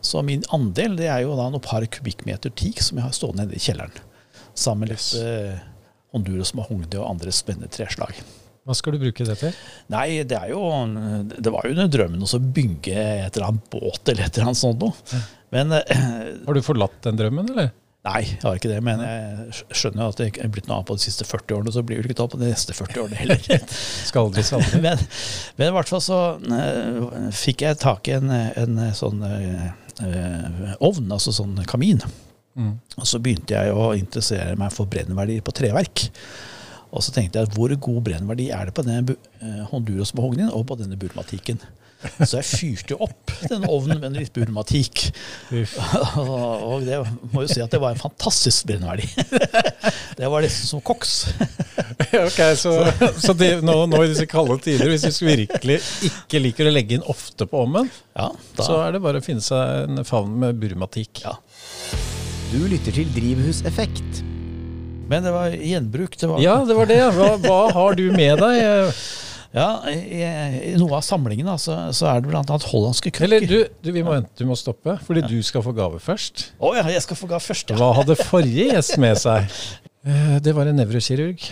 [0.00, 3.44] Så min andel det er jo da noen par kubikkmeter teak som jeg har stående
[3.44, 3.96] nede i kjelleren.
[4.56, 5.58] Sammen med litt eh,
[6.14, 8.16] Honduras mahogni og andre spennende treslag.
[8.66, 9.54] Hva skal du bruke det til?
[9.90, 10.60] Nei, det er jo
[11.32, 14.60] Det var jo under drømmen å bygge et eller annet båt eller et eller annet
[14.60, 15.20] sånt noe.
[15.54, 15.94] Men eh,
[16.46, 17.72] Har du forlatt den drømmen, eller?
[18.00, 18.78] Nei, jeg har ikke det.
[18.84, 21.56] Men jeg skjønner jo at det ikke er blitt noe av på de siste 40
[21.58, 23.42] årene, så blir det ikke tatt på de neste 40 årene heller.
[24.08, 24.80] Skal aldri skal aldri.
[24.86, 25.04] men,
[25.58, 31.12] men i hvert fall så uh, fikk jeg tak i en, en sånn eh, ovn,
[31.12, 32.00] altså sånn kamin.
[32.56, 32.78] Mm.
[32.96, 36.08] Og så begynte jeg å interessere meg for brennverdier på treverk.
[36.90, 40.64] Og så tenkte jeg hvor god brennverdi er det på denne eh, Honduras mahognien og
[40.72, 41.60] på denne burmatikken.
[42.00, 45.10] Så jeg fyrte opp den ovnen med en litt burmatikk.
[46.20, 47.00] og det
[47.32, 49.08] må jo si at det var en fantastisk brennverdi.
[50.20, 51.18] det var nesten som koks.
[52.26, 52.74] ok, Så,
[53.20, 56.98] så det, nå, nå i disse kalde tider, hvis du virkelig ikke liker å legge
[56.98, 58.30] inn ofte på ovnen, Ja,
[58.60, 61.24] så er det bare å finne seg en favn med burmatikk.
[61.26, 61.36] Ja.
[62.50, 64.24] Du lytter til Drivhuseffekt.
[65.10, 66.14] Men det var gjenbruk.
[66.18, 67.00] Det var, Ja, det var det.
[67.16, 68.94] Hva, hva har du med deg?
[69.50, 70.20] Ja, i,
[70.70, 72.44] I noe av samlingen da, så, så er det bl.a.
[72.70, 73.70] hollandske Eller krukker.
[73.82, 76.52] du, du, vi må du må stoppe, fordi du skal få gave først.
[76.62, 77.78] Å ja, jeg skal få gave først, ja.
[77.80, 79.50] Hva hadde forrige gjest med seg?
[80.06, 81.42] Eh, Det var en nevrokirurg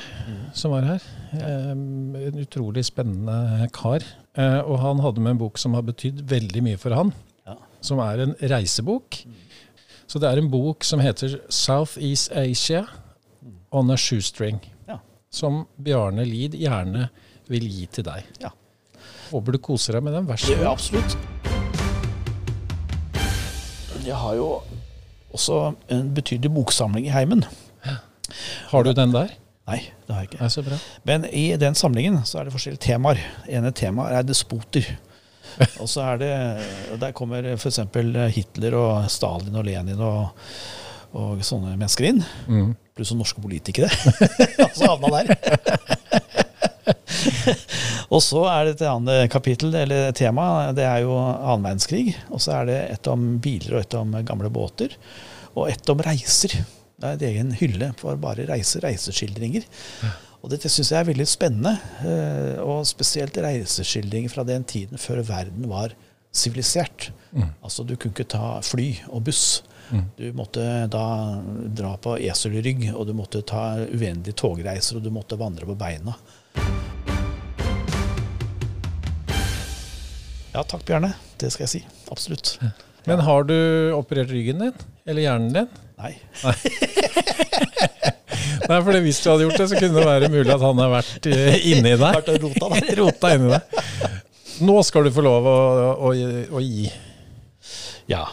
[0.57, 1.03] som var her.
[1.35, 4.07] Eh, En utrolig spennende kar.
[4.39, 7.11] Eh, Og han hadde med en bok som har betydd veldig mye for han.
[7.51, 7.59] Ja.
[7.83, 9.25] Som er en reisebok.
[10.09, 12.87] Så det er en bok som heter Southeast Asia
[13.75, 14.63] on a shoestring.
[14.89, 15.01] Ja.
[15.35, 17.11] Som Bjarne Lid gjerne
[17.49, 18.27] vil gi til deg.
[18.43, 18.53] Ja.
[19.31, 20.29] Håper du koser deg med den.
[20.29, 21.17] Vær så Ja, absolutt.
[24.07, 24.63] Jeg har jo
[25.37, 27.45] også en betydelig boksamling i heimen.
[28.71, 29.35] Har du den der?
[29.69, 30.41] Nei, det har jeg ikke.
[30.41, 30.79] Nei, så bra.
[31.09, 33.21] Men i den samlingen så er det forskjellige temaer.
[33.49, 34.89] ene temaet er despoter.
[35.83, 36.33] Og så er det,
[37.01, 37.81] Der kommer f.eks.
[38.35, 40.29] Hitler og Stalin og Lenin og,
[41.13, 42.23] og sånne mennesker inn.
[42.47, 42.77] Mm.
[42.97, 43.91] Pluss norske politikere.
[44.77, 46.45] så havna der.
[48.15, 52.15] og så er det et annet kapittel, eller tema, det er jo annen verdenskrig.
[52.33, 54.95] Og så er det et om biler og et om gamle båter.
[55.55, 56.55] Og et om reiser.
[56.99, 59.67] Det er en egen hylle for bare reiser, reiseskildringer.
[60.39, 61.73] Og dette syns jeg er veldig spennende.
[62.07, 65.95] eh, Og spesielt reiseskildringer fra den tiden før verden var
[66.35, 67.11] sivilisert.
[67.65, 69.63] Altså du kunne ikke ta fly og buss.
[70.19, 70.61] Du måtte
[70.93, 71.05] da
[71.75, 76.13] dra på eselrygg, og du måtte ta uendelige togreiser, og du måtte vandre på beina.
[80.59, 81.13] Ja, takk, Bjarne.
[81.39, 81.81] det skal jeg si.
[82.11, 82.57] Absolutt.
[83.07, 83.55] Men har du
[83.95, 84.73] operert ryggen din?
[85.07, 85.69] Eller hjernen din?
[85.99, 86.11] Nei.
[88.69, 90.91] Nei, for hvis du hadde gjort det, så kunne det være mulig at han har
[90.93, 92.33] vært eh, inni deg.
[92.43, 93.63] Rota rota inni deg.
[94.67, 95.57] Nå skal du få lov å,
[96.11, 96.13] å,
[96.59, 96.89] å gi.
[98.11, 98.25] Ja.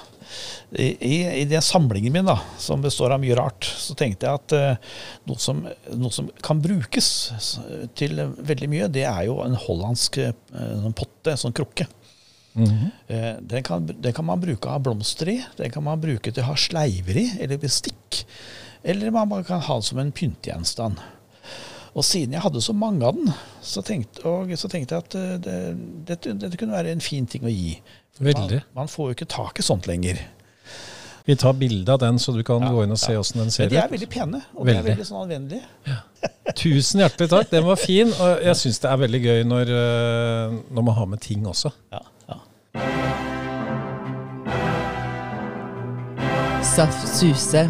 [0.72, 4.56] I, i, den samlingen min, da, som består av mye rart, så tenkte jeg at
[4.58, 4.96] eh,
[5.30, 5.62] noe, som,
[5.94, 7.10] noe som kan brukes
[7.96, 11.88] til veldig mye, det er jo en hollandsk eh, en potte, sånn krukke.
[13.08, 16.44] Eh, den, kan, den kan man bruke av blomster i, den kan man bruke til
[16.44, 18.24] å ha sleiver i, eller bestikk.
[18.84, 21.02] Eller man kan ha den som en pyntegjenstand.
[21.96, 23.32] Og siden jeg hadde så mange av den,
[23.64, 25.60] så tenkte, og, så tenkte jeg at eh, det,
[26.12, 27.78] dette, dette kunne være en fin ting å gi.
[28.20, 30.20] Man, man får jo ikke tak i sånt lenger.
[31.26, 33.20] Vi tar bilde av den, så du kan Ja, gå inn og se ja.
[33.20, 34.92] åssen den ser de er veldig pene, og de er Veldig.
[34.92, 35.96] veldig sånn anvendelige.
[36.56, 37.50] Tusen hjertelig takk.
[37.50, 38.12] Den var fin.
[38.14, 41.72] Og jeg syns det er veldig gøy når, eh, når man har med ting også.
[41.94, 42.38] Ja, ja.
[46.62, 47.66] Saft Suse.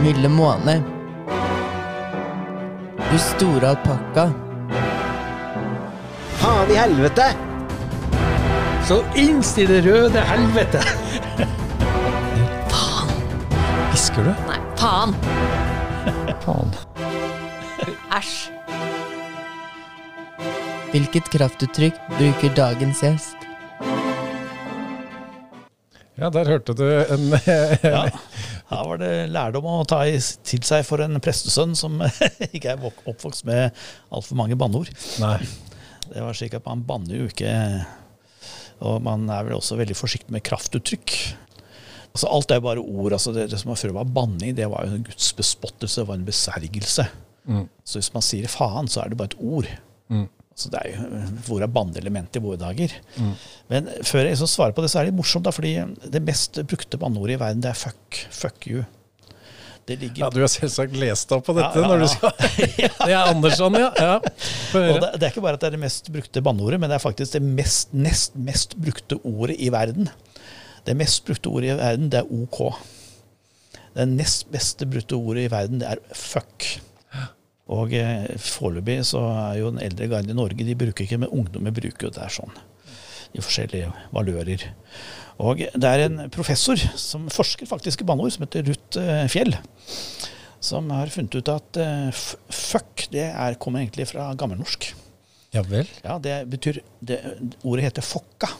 [0.00, 0.78] Milde måne.
[3.10, 4.30] Du store alpakka.
[6.40, 7.28] Faen i helvete!
[8.88, 10.80] Så det røde helvete!
[14.10, 14.46] Hvisker du?
[14.48, 15.12] Nei, faen!
[16.42, 16.72] Faen.
[18.10, 18.48] Æsj.
[20.90, 23.44] Hvilket kraftuttrykk bruker dagens gjest?
[26.18, 27.28] Ja, der hørte du en
[27.86, 28.00] Ja.
[28.72, 32.02] Her var det lærdom å ta til seg for en prestesønn som
[32.50, 33.70] ikke er oppvokst med
[34.10, 34.90] altfor mange banneord.
[35.22, 35.36] Nei.
[36.08, 37.54] Det var slik at man banner jo ikke
[38.82, 41.14] Og man er vel også veldig forsiktig med kraftuttrykk.
[42.10, 43.14] Altså Alt er bare ord.
[43.14, 46.26] altså Det, det som før var banning, det var jo en gudsbespottelse, det var en
[46.26, 47.06] besvergelse.
[47.46, 47.64] Mm.
[47.84, 49.70] Så hvis man sier faen, så er det bare et ord.
[50.10, 50.28] Mm.
[50.60, 52.94] Så det er jo, Hvor er banneelementet i våre dager?
[53.16, 53.34] Mm.
[53.72, 55.76] Men før jeg så svarer på det, så er det morsomt, da, fordi
[56.12, 58.24] det mest brukte banneordet i verden, det er fuck.
[58.34, 58.84] Fuck you.
[59.88, 62.34] Det ligger Ja, du har selvsagt lest opp på dette Ja, ja, når du skal
[63.08, 63.88] Det er Andersson, ja.
[63.96, 64.18] ja.
[64.20, 67.02] Det, det er ikke bare at det er det mest brukte banneordet, men det er
[67.02, 70.10] faktisk det mest, nest mest brukte ordet i verden.
[70.86, 72.60] Det mest brukte ordet i verden, det er OK.
[73.96, 76.66] Det nest beste brukte ordet i verden, det er fuck.
[77.70, 81.30] Og eh, foreløpig så er jo den eldre garden i Norge, de bruker ikke, men
[81.30, 82.54] ungdommer bruker jo det er sånn.
[83.30, 84.64] I forskjellige valører.
[85.40, 89.54] Og det er en professor som forsker faktisk i banneord, som heter Ruth eh, Fjell.
[90.60, 92.10] Som har funnet ut at eh,
[92.50, 94.90] fuck, det er, kommer egentlig fra gammelnorsk.
[95.54, 95.88] Ja vel.
[96.04, 97.22] Ja, det betyr det,
[97.66, 98.50] Ordet heter fokka.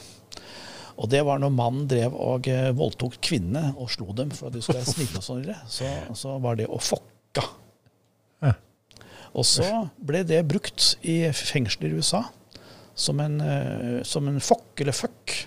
[0.97, 4.57] Og det var når mannen drev og eh, voldtok kvinnene og slo dem for at
[4.57, 7.45] de skulle være snille og sånn, så, så var det å fokka.
[8.43, 8.55] Ja.
[9.31, 9.67] Og så
[10.03, 12.25] ble det brukt i fengsler i USA
[12.97, 15.37] som en, eh, som en fokk eller fuck.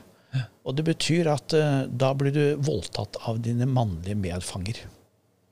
[0.65, 4.81] Og det betyr at eh, da blir du voldtatt av dine mannlige medfanger.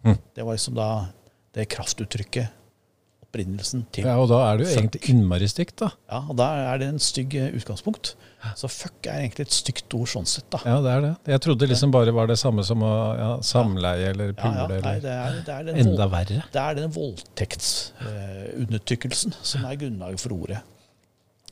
[0.06, 0.16] Mm.
[0.34, 0.88] Det var liksom da
[1.54, 2.58] det kraftuttrykket,
[3.22, 5.92] opprinnelsen til Ja, og da er det jo egentlig innmari stygt, da.
[6.10, 8.14] Ja, og da er det en stygg utgangspunkt.
[8.58, 10.58] Så fuck er egentlig et stygt ord sånn sett, da.
[10.66, 11.10] Ja, det er det.
[11.30, 12.88] Jeg trodde liksom bare var det samme som å
[13.18, 16.40] ja, samleie eller Ja, pule ja, ja, eller det er, det er den Enda verre.
[16.52, 20.60] Det er den voldtektsundertrykkelsen som er grunnlaget for ordet,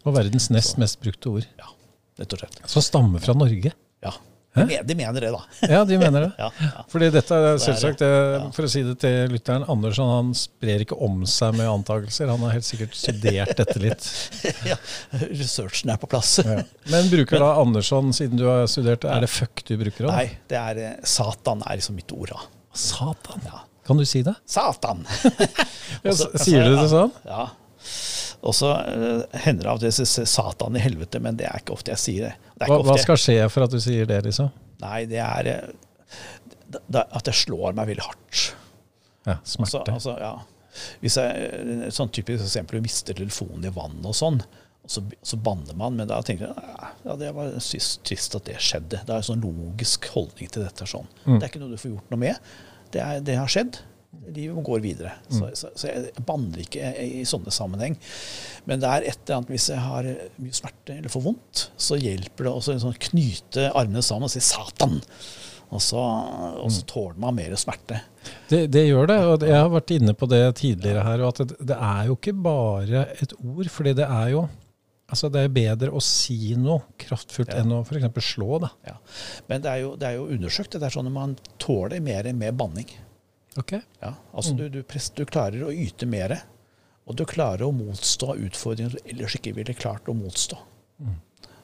[0.05, 1.47] Og verdens nest mest brukte ord.
[2.19, 2.57] rett og slett.
[2.67, 3.73] Som stammer fra Norge.
[4.03, 4.13] Ja.
[4.57, 4.65] Hæ?
[4.83, 5.41] De mener det, da.
[5.71, 6.31] Ja, de mener det.
[6.43, 6.83] Ja, ja.
[6.91, 8.01] Fordi dette er selvsagt,
[8.57, 12.27] for å si det til lytteren, Andersson han sprer ikke om seg med antakelser.
[12.33, 14.09] Han har helt sikkert studert dette litt.
[14.73, 14.75] ja.
[15.31, 16.39] Researchen er på plass.
[16.43, 16.61] Ja.
[16.91, 20.09] Men bruker da Andersson, siden du har studert det, er det fuck du bruker?
[20.11, 20.17] da?
[20.19, 22.43] Nei, det er eh, Satan er liksom mitt ord, da.
[22.75, 23.47] Satan?
[23.47, 23.63] Ja.
[23.87, 24.35] Kan du si det?
[24.51, 25.07] Satan!
[26.01, 27.11] Ja, Og så- s- sier du det sånn?
[27.27, 27.49] Ja.
[28.43, 31.45] Og så eh, hender det av og til jeg sier Satan i helvete, men det
[31.51, 32.35] er ikke ofte jeg sier det.
[32.61, 34.49] det Hva, hva jeg- skal skje for at du sier det, liksom?
[34.81, 35.69] Nei, det er eh,
[37.01, 38.55] at det slår meg veldig hardt.
[39.27, 39.93] Ja, Altså, smerte.
[39.93, 40.33] altså, ja.
[41.03, 44.39] Hvis jeg, sånn typisk eksempel, du mister telefonen i vann og sånn,
[44.81, 48.57] og så, så banner man, men da tenker jeg ja, det var trist at det
[48.63, 49.03] skjedde.
[49.05, 50.87] Det er en sånn logisk holdning til dette.
[50.89, 51.09] sånn.
[51.27, 51.37] Mm.
[51.37, 52.39] Det er ikke noe du får gjort noe med.
[52.95, 53.83] Det, er, det har skjedd.
[54.35, 55.13] Livet går videre.
[55.31, 55.55] Så, Mm.
[55.55, 57.97] så, så jeg banner ikke i, sånne sammenheng.
[58.67, 60.03] Men det er et eller annet hvis jeg har
[60.43, 64.31] mye smerte eller får vondt, så hjelper det også å sånn knyte armene sammen og
[64.35, 65.01] si 'Satan'.
[65.71, 66.75] Og så, og Mm.
[66.75, 68.01] så tåler man mer smerte.
[68.49, 71.47] Det, det gjør det, og jeg har vært inne på det tidligere her, og at
[71.49, 74.49] det, det er jo ikke bare et ord, fordi det er jo
[75.11, 77.59] Altså Det er bedre å si noe kraftfullt Ja.
[77.65, 78.23] enn å f.eks.
[78.23, 78.61] slå.
[78.61, 78.69] da.
[78.87, 78.93] Ja.
[79.49, 80.71] Men det er, jo, det er jo undersøkt.
[80.71, 82.87] Det er sånn at man tåler mer med banning.
[83.59, 83.73] Ok.
[84.01, 86.37] Ja, altså du, du, press, du klarer å yte mer,
[87.09, 90.59] og du klarer å motstå utfordringer du ellers ikke ville klart å motstå.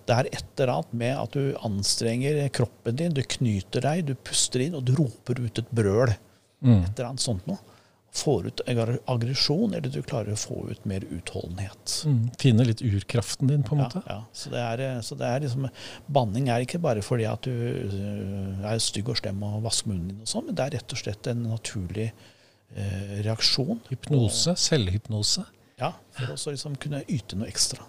[0.07, 4.14] Det er et eller annet med at du anstrenger kroppen din, du knyter deg, du
[4.14, 6.12] puster inn, og du roper ut et brøl.
[6.62, 6.84] Mm.
[6.84, 7.59] Et eller annet sånt noe.
[8.17, 11.97] Får ut aggr- aggresjon, eller du klarer å få ut mer utholdenhet.
[12.09, 12.23] Mm.
[12.41, 14.01] Finne litt urkraften din, på en måte.
[14.07, 14.37] Ja, ja.
[14.37, 15.69] Så, det er, eh, så det er liksom
[16.07, 20.14] Banning er ikke bare fordi at du øh, er stygg og slem og vasker munnen
[20.14, 23.83] din og sånn, men det er rett og slett en naturlig eh, reaksjon.
[23.91, 24.57] Hypnose.
[24.64, 25.45] Selvhypnose.
[25.77, 27.85] Ja, for å liksom kunne yte noe ekstra.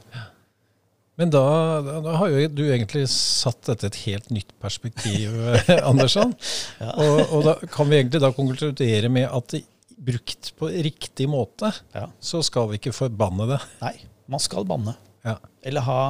[1.17, 1.41] Men da,
[1.81, 6.35] da, har jo du egentlig satt dette et helt nytt perspektiv, eh, Andersson.
[6.83, 6.91] Ja.
[6.93, 9.63] Og, og da kan vi egentlig da konkludere med at det,
[9.97, 11.71] brukt på riktig måte,
[12.19, 13.59] så skal vi ikke forbanne det.
[13.81, 13.95] Nei,
[14.29, 14.93] man skal banne.
[15.25, 15.37] Ja.
[15.65, 16.01] Eller ha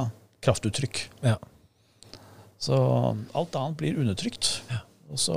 [0.44, 1.00] kraftuttrykk.
[1.24, 1.38] Ja.
[2.58, 2.76] Så
[3.38, 4.60] alt annet blir undertrykt.
[5.08, 5.34] Og så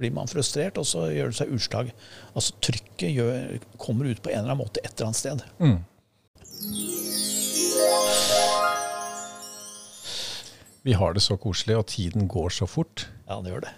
[0.00, 1.92] blir man frustrert, og så gjør det seg utslag.
[2.34, 5.38] Altså trykket gjør, kommer ut på en eller annen måte et eller annet sted.
[5.62, 5.78] Mm.
[10.82, 13.06] Vi har det så koselig, og tiden går så fort.
[13.28, 13.74] Ja, det gjør det.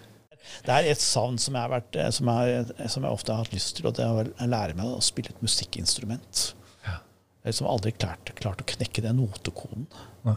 [0.65, 3.45] Det er et savn som jeg, har vært, eh, som jeg, som jeg ofte har
[3.45, 6.53] hatt lyst til, og det er å lære meg å spille et musikkinstrument.
[7.41, 9.87] Jeg har liksom aldri klart, klart å knekke den notekoden.
[10.27, 10.35] Ja.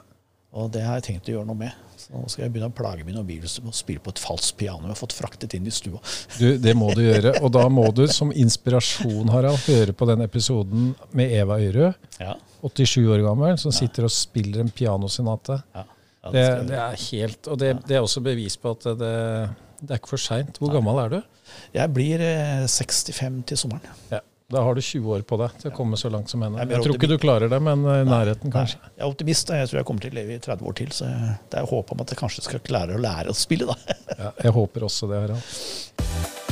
[0.57, 1.75] Og det har jeg tenkt å gjøre noe med.
[2.01, 4.57] Så nå skal jeg begynne å plage min omgivelse med å spille på et falskt
[4.57, 6.01] piano jeg har fått fraktet inn i stua.
[6.39, 7.35] Du, det må du gjøre.
[7.45, 12.39] Og da må du som inspirasjon, Harald, høre på den episoden med Eva Øyrød, Ja.
[12.65, 15.59] 87 år gammel, som sitter og spiller en pianosonate.
[15.77, 15.85] Ja,
[16.33, 19.11] det, det det er helt Og det, det er også bevis på at det,
[19.81, 20.61] det er ikke for seint.
[20.63, 21.19] Hvor gammel er du?
[21.75, 23.99] Jeg blir eh, 65 til sommeren.
[24.13, 24.21] Ja.
[24.53, 26.61] Da har du 20 år på deg til å komme så langt som henne.
[26.61, 28.77] Jeg Jeg tror ikke du klarer det, men i nærheten, kanskje.
[28.93, 30.93] Jeg er optimist, og jeg tror jeg kommer til å leve i 30 år til.
[30.93, 31.09] Så
[31.51, 33.97] det er håp om at jeg kanskje skal klare å lære å spille, da.
[34.21, 36.45] Ja, jeg håper også det, Harald.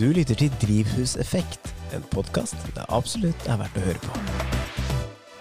[0.00, 4.12] Du lytter til Drivhuseffekt, en podkast det absolutt er verdt å høre på.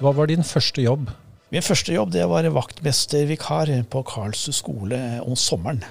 [0.03, 1.07] Hva var din første jobb?
[1.49, 5.81] Min første jobb det var vaktmestervikar på Karlsrud skole om sommeren.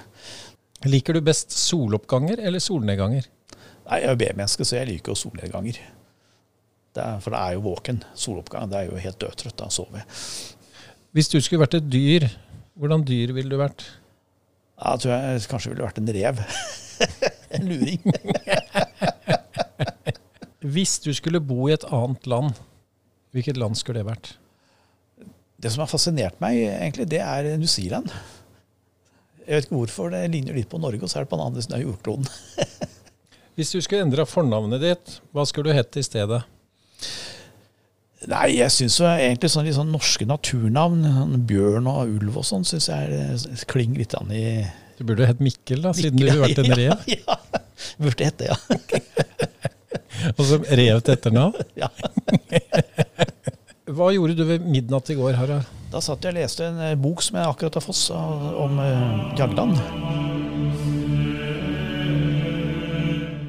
[0.87, 3.27] Liker du best soloppganger eller solnedganger?
[3.89, 5.81] Nei, Jeg er B-menneske, så jeg liker jo solnedganger.
[6.95, 7.99] Det er, for det er jo våken.
[8.15, 9.57] Soloppgang det er jo helt dødtrøtt.
[9.59, 10.07] Da sover jeg.
[11.11, 12.29] Hvis du skulle vært et dyr,
[12.79, 13.83] hvordan dyr ville du vært?
[14.79, 16.43] Ja, jeg tror jeg kanskje ville vært en rev.
[17.59, 18.01] en luring.
[20.75, 22.55] Hvis du skulle bo i et annet land,
[23.35, 24.37] hvilket land skulle det vært?
[25.59, 28.11] Det som har fascinert meg, egentlig, det er New Zealand.
[29.43, 30.13] Jeg vet ikke hvorfor.
[30.13, 32.29] Det ligner litt på Norge, og så er det på den andre siden av jordkloden.
[33.59, 36.43] Hvis du skulle endra fornavnet ditt, hva skulle du hett i stedet?
[38.29, 42.87] Nei, jeg syns egentlig sånn, sånn norske naturnavn, sånn bjørn og ulv og sånn, syns
[42.91, 44.43] jeg er, klinger litt an i
[44.99, 47.05] Du burde hett Mikkel, da, siden Mikkel, du har vært en rev.
[47.15, 47.61] Ja, ja.
[47.99, 48.57] burde hette det, ja.
[50.37, 51.61] Og så rev til etternavn.
[51.79, 51.87] Ja.
[53.89, 55.69] Hva gjorde du ved midnatt i går, Harald?
[55.89, 59.31] Da satt jeg og leste en eh, bok som jeg akkurat har fått om uh,
[59.39, 59.79] Jagland.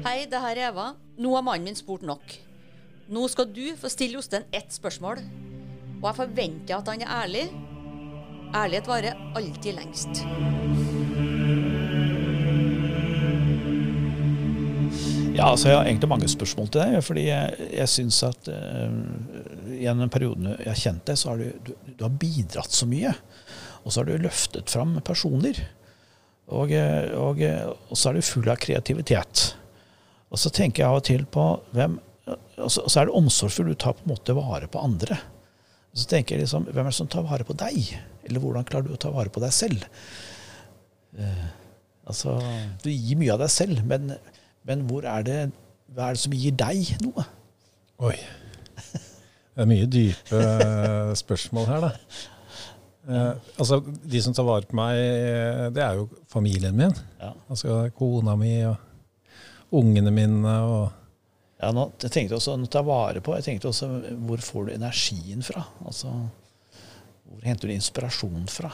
[0.07, 0.87] Hei, det her er Eva.
[1.21, 2.33] Nå har mannen min spurt nok.
[3.13, 5.21] Nå skal du få stille Jostein ett spørsmål.
[5.99, 7.45] Og jeg forventer at han er ærlig.
[8.57, 10.25] Ærlighet varer alltid lengst.
[15.37, 17.03] Ja, altså Jeg har egentlig mange spørsmål til deg.
[17.03, 18.89] fordi jeg, jeg syns at uh,
[19.81, 22.87] gjennom den perioden jeg har kjent deg, så har du, du, du har bidratt så
[22.89, 23.13] mye.
[23.81, 25.57] Og så har du løftet fram personer.
[26.51, 29.51] Og, eh, og, eh, og så er du full av kreativitet.
[30.31, 31.99] Og så tenker jeg av og til på hvem
[32.61, 33.71] Og så, og så er du omsorgsfull.
[33.73, 35.17] Du tar på en måte vare på andre.
[35.91, 37.79] Og så tenker jeg liksom, hvem er det som tar vare på deg?
[38.27, 39.87] Eller hvordan klarer du å ta vare på deg selv?
[41.17, 41.47] Uh,
[42.07, 42.37] altså,
[42.83, 44.13] Du gir mye av deg selv, men,
[44.69, 45.39] men hvor er det,
[45.91, 47.25] hva er det som gir deg noe?
[48.07, 48.15] Oi.
[49.51, 51.91] Det er mye dype eh, spørsmål her, da.
[53.09, 56.93] Eh, altså, De som tar vare på meg, eh, det er jo familien min.
[57.19, 57.33] Ja.
[57.51, 58.77] Altså kona mi og
[59.81, 60.53] ungene mine.
[60.61, 60.91] og
[61.61, 63.35] Ja, nå, jeg tenkte også å ta vare på.
[63.39, 63.89] Jeg tenkte også
[64.27, 65.65] hvor får du energien fra?
[65.85, 66.13] Altså,
[67.27, 68.71] hvor henter du inspirasjon fra?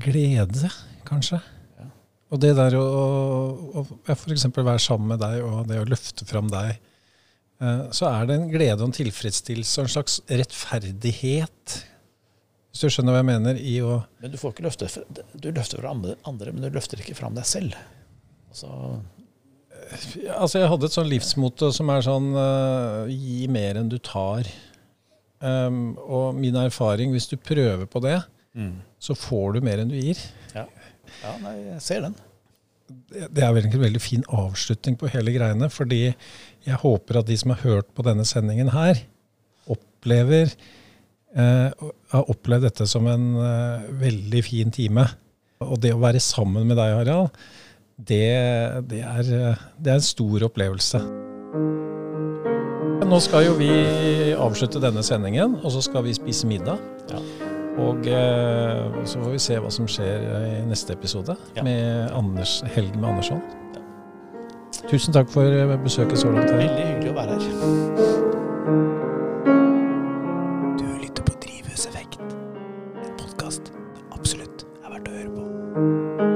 [0.00, 0.70] Glede,
[1.08, 1.40] kanskje.
[2.30, 4.46] Og det der å, å, å f.eks.
[4.54, 6.76] være sammen med deg og det å løfte fram deg,
[7.92, 11.74] så er det en glede og en tilfredsstillelse og en slags rettferdighet,
[12.70, 14.88] hvis du skjønner hva jeg mener, i å Men du får ikke løfte
[15.34, 17.74] Du løfter fra andre, men du løfter ikke fram deg selv.
[18.48, 18.70] Altså,
[20.30, 24.46] Altså, jeg hadde et sånn livsmotto som er sånn eh, Gi mer enn du tar.
[25.40, 28.80] Um, og min erfaring, hvis du prøver på det, Mm.
[28.98, 30.18] så får du mer enn du gir.
[30.56, 30.64] ja.
[31.22, 32.16] ja, nei, jeg ser den.
[33.12, 36.00] Det det er vel en veldig fin avslutning på hele greiene, fordi
[36.66, 39.00] jeg håper at de som har hørt på denne sendingen her,
[39.70, 40.52] opplever
[41.30, 45.06] Eh, har opplevd dette som en eh, veldig fin time.
[45.62, 47.36] Og det å være sammen med deg, Harald,
[47.94, 48.24] det,
[48.90, 51.02] det, er, eh, det er en stor opplevelse.
[53.10, 53.70] Nå skal jo vi
[54.38, 56.82] avslutte denne sendingen, og så skal vi spise middag.
[57.80, 62.94] Og eh, så får vi se hva som skjer i neste episode med Anders, Helg
[62.98, 63.42] med Andersson.
[64.88, 66.50] Tusen takk for besøket så langt.
[66.50, 66.56] her.
[66.56, 67.40] Veldig hyggelig å være her.
[70.78, 72.20] Du lytter på Drivhuseffekt,
[73.04, 76.29] en podkast det absolutt er verdt å høre på.